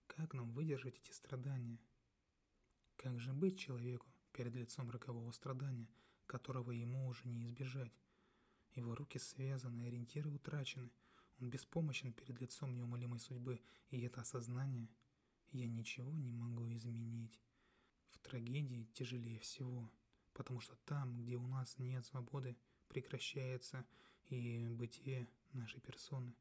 Как 0.07 0.33
нам 0.33 0.51
выдержать 0.51 0.97
эти 0.97 1.13
страдания? 1.13 1.79
Как 2.97 3.17
же 3.21 3.31
быть 3.31 3.57
человеку 3.57 4.05
перед 4.33 4.53
лицом 4.53 4.89
рокового 4.91 5.31
страдания, 5.31 5.87
которого 6.25 6.71
ему 6.71 7.07
уже 7.07 7.25
не 7.25 7.45
избежать? 7.45 7.93
Его 8.73 8.95
руки 8.95 9.17
связаны, 9.17 9.83
ориентиры 9.83 10.29
утрачены. 10.29 10.91
Он 11.39 11.49
беспомощен 11.49 12.11
перед 12.11 12.41
лицом 12.41 12.73
неумолимой 12.73 13.19
судьбы, 13.19 13.61
и 13.91 14.01
это 14.01 14.19
осознание 14.19 14.89
«я 15.53 15.67
ничего 15.67 16.13
не 16.17 16.33
могу 16.33 16.69
изменить». 16.73 17.39
В 18.09 18.19
трагедии 18.19 18.89
тяжелее 18.93 19.39
всего, 19.39 19.89
потому 20.33 20.59
что 20.59 20.75
там, 20.83 21.15
где 21.15 21.37
у 21.37 21.47
нас 21.47 21.77
нет 21.79 22.05
свободы, 22.05 22.57
прекращается 22.87 23.85
и 24.29 24.67
бытие 24.69 25.27
нашей 25.53 25.81
персоны. 25.81 26.35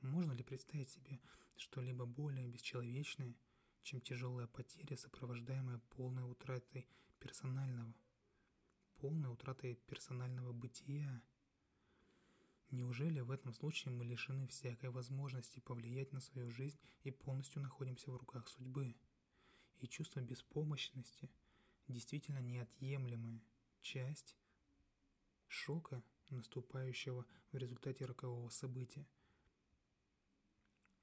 Можно 0.00 0.32
ли 0.32 0.42
представить 0.42 0.90
себе 0.90 1.20
что-либо 1.56 2.04
более 2.06 2.46
бесчеловечное, 2.46 3.34
чем 3.82 4.00
тяжелая 4.00 4.46
потеря, 4.46 4.96
сопровождаемая 4.96 5.78
полной 5.90 6.30
утратой 6.30 6.86
персонального, 7.18 7.94
полной 8.96 9.32
утратой 9.32 9.76
персонального 9.86 10.52
бытия? 10.52 11.22
Неужели 12.70 13.20
в 13.20 13.30
этом 13.30 13.52
случае 13.52 13.94
мы 13.94 14.04
лишены 14.04 14.48
всякой 14.48 14.90
возможности 14.90 15.60
повлиять 15.60 16.12
на 16.12 16.20
свою 16.20 16.50
жизнь 16.50 16.78
и 17.02 17.10
полностью 17.10 17.62
находимся 17.62 18.10
в 18.10 18.16
руках 18.16 18.48
судьбы? 18.48 18.96
И 19.78 19.86
чувство 19.86 20.20
беспомощности– 20.20 21.30
действительно 21.88 22.38
неотъемлемая 22.38 23.42
часть 23.80 24.36
шока, 25.48 26.02
наступающего 26.30 27.26
в 27.52 27.56
результате 27.56 28.04
рокового 28.04 28.48
события. 28.48 29.06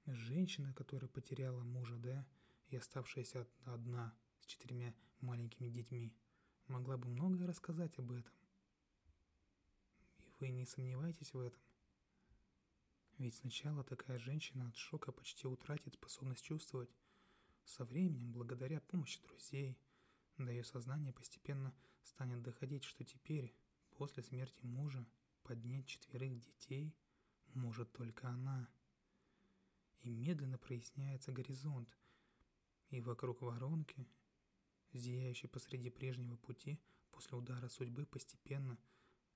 Женщина, 0.05 0.73
которая 0.73 1.09
потеряла 1.09 1.63
мужа, 1.63 1.97
да, 1.97 2.27
и 2.67 2.75
оставшаяся 2.75 3.47
одна 3.65 4.15
с 4.39 4.45
четырьмя 4.45 4.95
маленькими 5.19 5.69
детьми, 5.69 6.13
могла 6.67 6.97
бы 6.97 7.07
многое 7.07 7.47
рассказать 7.47 7.97
об 7.99 8.11
этом. 8.11 8.33
И 10.19 10.31
вы 10.39 10.49
не 10.49 10.65
сомневаетесь 10.65 11.33
в 11.33 11.39
этом? 11.39 11.61
Ведь 13.17 13.35
сначала 13.35 13.83
такая 13.83 14.17
женщина 14.17 14.67
от 14.67 14.75
шока 14.75 15.11
почти 15.11 15.47
утратит 15.47 15.93
способность 15.93 16.43
чувствовать. 16.43 16.89
Со 17.65 17.85
временем, 17.85 18.31
благодаря 18.31 18.81
помощи 18.81 19.21
друзей, 19.21 19.77
до 20.37 20.51
ее 20.51 20.63
сознания 20.63 21.13
постепенно 21.13 21.75
станет 22.03 22.41
доходить, 22.41 22.83
что 22.83 23.03
теперь, 23.03 23.53
после 24.01 24.23
смерти 24.23 24.65
мужа, 24.65 25.05
поднять 25.43 25.85
четверых 25.85 26.39
детей 26.39 26.97
может 27.53 27.93
только 27.93 28.29
она. 28.29 28.67
И 29.99 30.09
медленно 30.09 30.57
проясняется 30.57 31.31
горизонт, 31.31 31.95
и 32.89 32.99
вокруг 32.99 33.43
воронки, 33.43 34.07
зияющей 34.91 35.47
посреди 35.47 35.91
прежнего 35.91 36.35
пути, 36.35 36.81
после 37.11 37.37
удара 37.37 37.67
судьбы 37.67 38.07
постепенно 38.07 38.79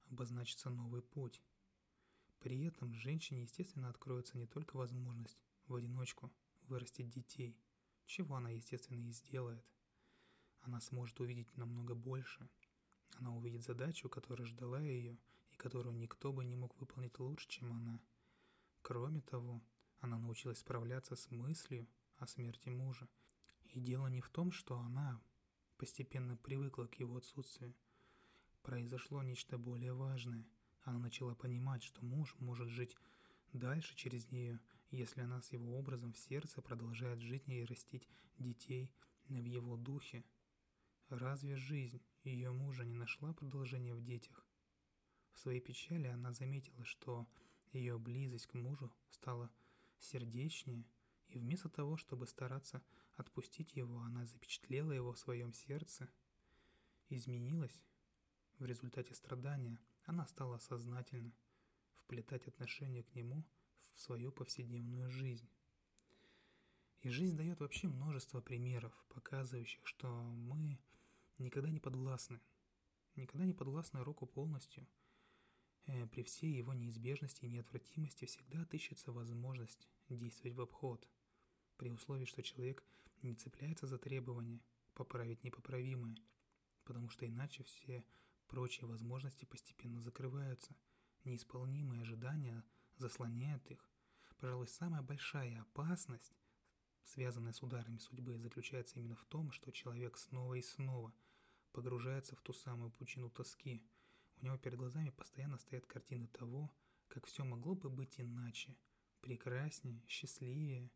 обозначится 0.07 0.71
новый 0.71 1.03
путь– 1.03 1.43
при 2.39 2.63
этом 2.63 2.95
женщине, 2.95 3.43
естественно, 3.43 3.89
откроется 3.89 4.35
не 4.35 4.47
только 4.47 4.77
возможность 4.77 5.37
в 5.67 5.75
одиночку 5.75 6.33
вырастить 6.63 7.11
детей, 7.11 7.55
чего 8.07 8.35
она, 8.35 8.49
естественно, 8.49 8.97
и 8.97 9.11
сделает. 9.11 9.63
Она 10.61 10.81
сможет 10.81 11.19
увидеть 11.19 11.55
намного 11.55 11.93
больше. 11.93 12.49
Она 13.19 13.33
увидит 13.35 13.63
задачу, 13.63 14.09
которая 14.09 14.47
ждала 14.47 14.79
ее 14.79 15.17
и 15.51 15.55
которую 15.55 15.95
никто 15.95 16.33
бы 16.33 16.43
не 16.43 16.55
мог 16.55 16.79
выполнить 16.79 17.17
лучше, 17.19 17.47
чем 17.47 17.71
она. 17.73 18.01
Кроме 18.81 19.21
того, 19.21 19.61
она 19.99 20.19
научилась 20.19 20.59
справляться 20.59 21.15
с 21.15 21.31
мыслью 21.31 21.87
о 22.17 22.27
смерти 22.27 22.69
мужа. 22.69 23.07
И 23.73 23.79
дело 23.79 24.07
не 24.07 24.21
в 24.21 24.29
том, 24.29 24.51
что 24.51 24.77
она 24.79 25.21
постепенно 25.77 26.37
привыкла 26.37 26.85
к 26.85 26.95
его 26.95 27.17
отсутствию. 27.17 27.73
Произошло 28.61 29.23
нечто 29.23 29.57
более 29.57 29.93
важное. 29.93 30.45
Она 30.83 30.99
начала 30.99 31.35
понимать, 31.35 31.83
что 31.83 32.03
муж 32.05 32.35
может 32.39 32.67
жить 32.69 32.95
дальше 33.53 33.95
через 33.95 34.31
нее, 34.31 34.59
если 34.91 35.21
она 35.21 35.41
с 35.41 35.51
его 35.51 35.77
образом 35.77 36.13
в 36.13 36.17
сердце 36.17 36.61
продолжает 36.61 37.21
жить 37.21 37.47
и 37.47 37.65
растить 37.65 38.07
детей 38.37 38.91
в 39.27 39.45
его 39.45 39.77
духе. 39.77 40.23
Разве 41.09 41.55
жизнь 41.55 42.01
ее 42.29 42.51
мужа 42.51 42.83
не 42.83 42.95
нашла 42.95 43.33
продолжения 43.33 43.93
в 43.93 44.03
детях? 44.03 44.45
В 45.33 45.39
своей 45.39 45.61
печали 45.61 46.07
она 46.07 46.31
заметила, 46.33 46.83
что 46.83 47.27
ее 47.71 47.97
близость 47.97 48.47
к 48.47 48.53
мужу 48.53 48.93
стала 49.09 49.51
сердечнее, 49.97 50.85
и 51.29 51.39
вместо 51.39 51.69
того, 51.69 51.97
чтобы 51.97 52.27
стараться 52.27 52.83
отпустить 53.15 53.75
его, 53.75 53.99
она 54.01 54.25
запечатлела 54.25 54.91
его 54.91 55.13
в 55.13 55.19
своем 55.19 55.53
сердце, 55.53 56.09
изменилась 57.09 57.81
в 58.59 58.65
результате 58.65 59.13
страдания– 59.13 59.79
она 60.05 60.27
стала 60.27 60.59
сознательно 60.59 61.33
вплетать 61.95 62.47
отношение 62.47 63.03
к 63.03 63.15
нему 63.15 63.43
в 63.79 64.01
свою 64.01 64.31
повседневную 64.31 65.09
жизнь. 65.09 65.49
И 67.01 67.09
жизнь 67.09 67.35
дает 67.35 67.59
вообще 67.59 67.87
множество 67.87 68.41
примеров, 68.41 68.93
показывающих, 69.09 69.85
что 69.85 70.07
мы 70.07 70.79
никогда 71.37 71.69
не 71.69 71.79
подвластны, 71.79 72.41
никогда 73.15 73.45
не 73.45 73.53
подвластны 73.53 74.03
року 74.03 74.25
полностью. 74.25 74.87
Э, 75.87 76.07
при 76.07 76.23
всей 76.23 76.53
его 76.53 76.73
неизбежности 76.73 77.45
и 77.45 77.49
неотвратимости 77.49 78.25
всегда 78.25 78.61
отыщется 78.61 79.11
возможность 79.11 79.87
действовать 80.09 80.55
в 80.55 80.61
обход, 80.61 81.07
при 81.77 81.89
условии, 81.89 82.25
что 82.25 82.41
человек 82.41 82.83
не 83.21 83.35
цепляется 83.35 83.87
за 83.87 83.97
требования 83.97 84.61
поправить 84.93 85.43
непоправимое, 85.43 86.15
потому 86.83 87.09
что 87.09 87.27
иначе 87.27 87.63
все 87.63 88.05
Прочие 88.47 88.87
возможности 88.87 89.45
постепенно 89.45 90.01
закрываются. 90.01 90.75
Неисполнимые 91.23 92.03
ожидания 92.03 92.63
заслоняют 92.97 93.69
их. 93.71 93.89
Пожалуй, 94.37 94.67
самая 94.67 95.01
большая 95.01 95.61
опасность, 95.61 96.33
связанная 97.03 97.53
с 97.53 97.63
ударами 97.63 97.97
судьбы, 97.97 98.37
заключается 98.37 98.99
именно 98.99 99.15
в 99.15 99.25
том, 99.25 99.51
что 99.51 99.71
человек 99.71 100.17
снова 100.17 100.53
и 100.55 100.61
снова 100.61 101.13
погружается 101.75 102.37
в 102.37 102.41
ту 102.41 102.53
самую 102.53 102.89
пучину 102.89 103.29
тоски. 103.29 103.85
У 104.37 104.45
него 104.45 104.57
перед 104.57 104.77
глазами 104.77 105.09
постоянно 105.09 105.57
стоят 105.57 105.85
картины 105.85 106.27
того, 106.27 106.73
как 107.09 107.25
все 107.25 107.43
могло 107.43 107.75
бы 107.75 107.89
быть 107.89 108.17
иначе, 108.17 108.77
прекраснее, 109.19 110.01
счастливее, 110.07 110.89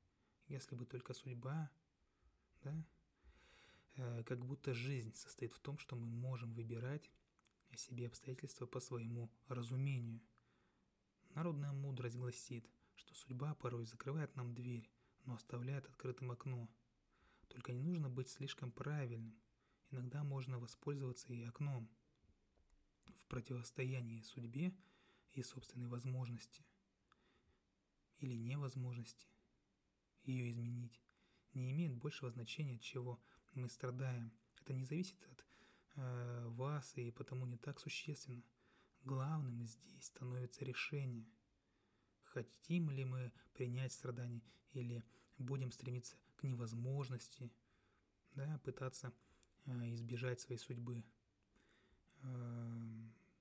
если 0.48 0.76
бы 0.76 0.86
только 0.86 1.13
судьба, 1.13 1.70
да? 2.63 2.86
Э, 3.96 4.24
как 4.24 4.46
будто 4.46 4.74
жизнь 4.74 5.13
состоит 5.15 5.52
в 5.52 5.60
том, 5.60 5.78
что 5.78 5.98
мы 5.98 6.08
можем 6.08 6.54
выбирать 6.54 7.12
себе 7.76 8.08
обстоятельства 8.08 8.65
по 8.65 8.80
своему 8.80 9.30
разумению. 9.48 10.22
Народная 11.36 11.74
мудрость 11.74 12.15
гласит, 12.15 12.70
что 12.96 13.13
судьба 13.15 13.54
порой 13.56 13.86
закрывает 13.86 14.34
нам 14.38 14.56
дверь, 14.56 14.89
но 15.26 15.36
оставляет 15.36 15.86
открытым 15.88 16.32
окно. 16.32 16.70
Только 17.50 17.74
не 17.74 17.84
нужно 17.84 18.10
быть 18.10 18.30
слишком 18.30 18.72
правильным. 18.72 19.38
Иногда 19.91 20.23
можно 20.23 20.60
воспользоваться 20.60 21.34
и 21.34 21.43
окном 21.43 21.89
в 23.17 23.25
противостоянии 23.28 24.21
судьбе 24.21 24.73
и 25.34 25.41
собственной 25.41 25.88
возможности 25.88 26.63
или 28.19 28.36
невозможности 28.36 29.28
ее 30.23 30.52
изменить. 30.52 31.02
Не 31.54 31.71
имеет 31.71 31.95
большего 31.95 32.30
значения, 32.30 32.75
от 32.75 32.82
чего 32.82 33.19
мы 33.54 33.69
страдаем. 33.69 34.32
Это 34.62 34.73
не 34.73 34.86
зависит 34.86 35.17
от 35.32 35.45
э, 35.95 36.47
вас 36.49 36.95
и 36.97 37.12
потому 37.12 37.45
не 37.45 37.58
так 37.58 37.80
существенно. 37.80 38.43
Главным 39.04 39.65
здесь 39.65 40.06
становится 40.06 40.65
решение. 40.65 41.25
Хотим 42.23 42.91
ли 42.91 43.06
мы 43.06 43.34
принять 43.54 43.93
страдания 43.93 44.43
или 44.73 45.04
будем 45.38 45.71
стремиться 45.71 46.17
к 46.36 46.43
невозможности, 46.43 47.52
да, 48.36 48.60
пытаться 48.63 49.13
избежать 49.65 50.39
своей 50.39 50.60
судьбы. 50.60 51.04
Э, 52.22 52.28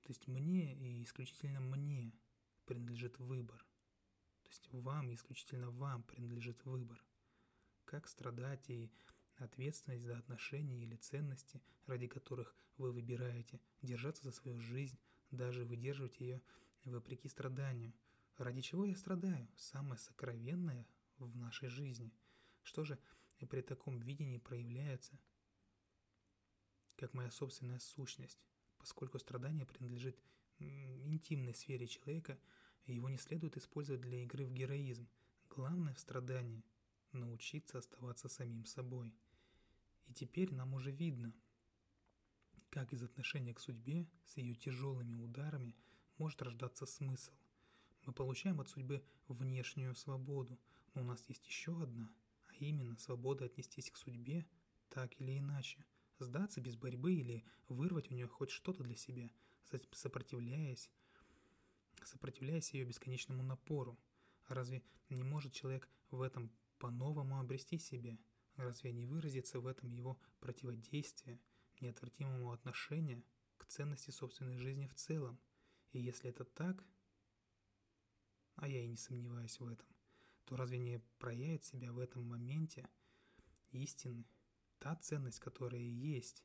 то 0.01 0.09
есть 0.09 0.27
мне 0.27 0.75
и 0.75 1.03
исключительно 1.03 1.59
мне 1.59 2.13
принадлежит 2.65 3.19
выбор. 3.19 3.65
То 4.43 4.49
есть 4.49 4.67
вам, 4.71 5.13
исключительно 5.13 5.69
вам 5.69 6.03
принадлежит 6.03 6.63
выбор. 6.65 7.03
Как 7.85 8.07
страдать 8.07 8.69
и 8.69 8.91
ответственность 9.37 10.03
за 10.03 10.17
отношения 10.17 10.81
или 10.81 10.95
ценности, 10.95 11.61
ради 11.85 12.07
которых 12.07 12.55
вы 12.77 12.91
выбираете 12.91 13.59
держаться 13.81 14.23
за 14.23 14.31
свою 14.31 14.59
жизнь, 14.59 14.97
даже 15.31 15.65
выдерживать 15.65 16.19
ее 16.19 16.41
вопреки 16.85 17.27
страданию. 17.27 17.93
Ради 18.37 18.61
чего 18.61 18.85
я 18.85 18.95
страдаю? 18.95 19.47
Самое 19.57 19.99
сокровенное 19.99 20.87
в 21.17 21.35
нашей 21.35 21.69
жизни. 21.69 22.13
Что 22.63 22.83
же 22.83 22.97
при 23.49 23.61
таком 23.61 23.99
видении 23.99 24.37
проявляется? 24.37 25.19
Как 26.99 27.13
моя 27.13 27.31
собственная 27.31 27.79
сущность. 27.79 28.39
Поскольку 28.77 29.19
страдание 29.19 29.65
принадлежит 29.65 30.19
интимной 30.59 31.55
сфере 31.55 31.87
человека, 31.87 32.37
его 32.85 33.09
не 33.09 33.17
следует 33.17 33.57
использовать 33.57 34.01
для 34.01 34.23
игры 34.23 34.45
в 34.45 34.51
героизм. 34.51 35.07
Главное 35.49 35.93
в 35.93 35.99
страдании– 35.99 36.63
научиться 37.11 37.77
оставаться 37.77 38.29
самим 38.29 38.65
собой– 38.65 39.15
и 40.09 40.13
теперь 40.13 40.51
нам 40.53 40.73
уже 40.73 40.91
видно, 40.91 41.33
как 42.71 42.93
из 42.93 43.03
отношения 43.03 43.53
к 43.53 43.59
судьбе 43.59 44.07
с 44.25 44.37
ее 44.37 44.55
тяжелыми 44.55 45.15
ударами 45.15 45.75
может 46.17 46.41
рождаться 46.41 46.87
смысл. 46.87 47.31
Мы 48.05 48.13
получаем 48.13 48.59
от 48.59 48.69
судьбы 48.69 49.03
внешнюю 49.27 49.93
свободу, 49.95 50.59
но 50.95 51.01
у 51.01 51.03
нас 51.05 51.23
есть 51.27 51.45
еще 51.45 51.79
одна, 51.81 52.11
а 52.47 52.55
именно 52.55 52.97
свобода 52.97 53.45
отнестись 53.45 53.91
к 53.91 53.97
судьбе 53.97 54.47
так 54.89 55.19
или 55.21 55.37
иначе, 55.37 55.85
сдаться 56.19 56.61
без 56.61 56.75
борьбы 56.75 57.13
или 57.13 57.43
вырвать 57.67 58.11
у 58.11 58.13
нее 58.13 58.27
хоть 58.27 58.49
что-то 58.49 58.83
для 58.83 58.95
себя, 58.95 59.29
сопротивляясь, 59.91 60.89
сопротивляясь 62.03 62.73
ее 62.73 62.85
бесконечному 62.85 63.43
напору. 63.43 63.97
Разве 64.47 64.83
не 65.09 65.23
может 65.23 65.53
человек 65.53 65.87
в 66.11 66.21
этом 66.21 66.51
по-новому 66.77 67.39
обрести 67.39 67.77
себя? 67.77 68.17
Разве 68.55 68.91
не 68.91 69.05
выразится 69.05 69.59
в 69.59 69.67
этом 69.67 69.89
его 69.89 70.19
противодействие, 70.39 71.39
неотвратимому 71.79 72.51
отношению 72.51 73.23
к 73.57 73.65
ценности 73.65 74.11
собственной 74.11 74.57
жизни 74.57 74.87
в 74.87 74.95
целом? 74.95 75.39
И 75.91 75.99
если 75.99 76.29
это 76.29 76.43
так, 76.43 76.83
а 78.55 78.67
я 78.67 78.81
и 78.83 78.87
не 78.87 78.97
сомневаюсь 78.97 79.59
в 79.59 79.67
этом, 79.67 79.87
то 80.45 80.57
разве 80.57 80.77
не 80.77 80.99
проявит 81.19 81.63
себя 81.63 81.93
в 81.93 81.99
этом 81.99 82.27
моменте 82.27 82.87
истины 83.71 84.25
та 84.79 84.95
ценность, 84.95 85.39
которая 85.39 85.81
есть, 85.81 86.43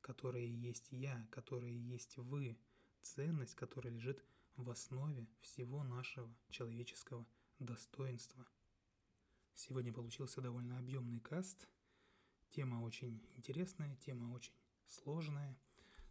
которая 0.00 0.44
есть 0.44 0.88
я, 0.90 1.26
которая 1.30 1.70
есть 1.70 2.16
вы, 2.16 2.58
ценность, 3.02 3.54
которая 3.54 3.92
лежит 3.92 4.24
в 4.56 4.70
основе 4.70 5.28
всего 5.40 5.84
нашего 5.84 6.34
человеческого 6.50 7.26
достоинства. 7.58 8.46
Сегодня 9.54 9.92
получился 9.92 10.40
довольно 10.40 10.78
объемный 10.78 11.20
каст. 11.20 11.68
Тема 12.50 12.82
очень 12.82 13.22
интересная, 13.36 13.96
тема 13.96 14.32
очень 14.32 14.54
сложная, 14.86 15.58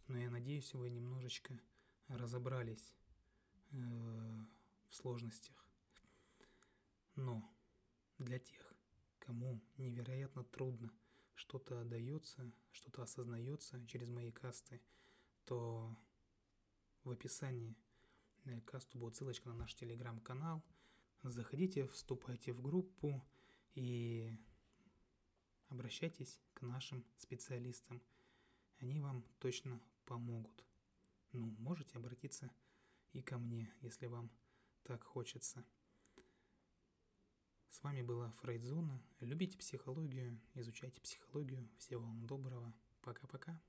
но 0.06 0.18
я 0.18 0.30
надеюсь, 0.30 0.72
вы 0.74 0.90
немножечко 0.90 1.58
разобрались 2.06 2.94
э, 3.72 3.76
в 4.88 4.94
сложностях. 4.94 5.66
Но 7.16 7.42
для 8.18 8.38
тех, 8.38 8.72
кому 9.18 9.60
невероятно 9.76 10.44
трудно 10.44 10.92
что-то 11.38 11.84
дается, 11.84 12.52
что-то 12.72 13.02
осознается 13.02 13.84
через 13.86 14.08
мои 14.08 14.32
касты, 14.32 14.82
то 15.44 15.96
в 17.04 17.10
описании 17.10 17.76
к 18.44 18.64
касту 18.64 18.98
будет 18.98 19.14
ссылочка 19.16 19.48
на 19.48 19.54
наш 19.54 19.74
телеграм-канал. 19.74 20.64
Заходите, 21.22 21.86
вступайте 21.86 22.52
в 22.52 22.60
группу 22.60 23.24
и 23.74 24.36
обращайтесь 25.68 26.40
к 26.54 26.62
нашим 26.62 27.04
специалистам. 27.16 28.02
Они 28.80 29.00
вам 29.00 29.24
точно 29.38 29.80
помогут. 30.06 30.64
Ну, 31.32 31.54
можете 31.58 31.98
обратиться 31.98 32.50
и 33.12 33.22
ко 33.22 33.38
мне, 33.38 33.72
если 33.80 34.06
вам 34.06 34.30
так 34.82 35.04
хочется. 35.04 35.64
С 37.70 37.82
вами 37.82 38.02
была 38.02 38.30
Фрейдзона. 38.30 39.00
Любите 39.20 39.58
психологию, 39.58 40.40
изучайте 40.54 41.00
психологию. 41.00 41.68
Всего 41.76 42.00
вам 42.00 42.26
доброго. 42.26 42.72
Пока-пока. 43.02 43.60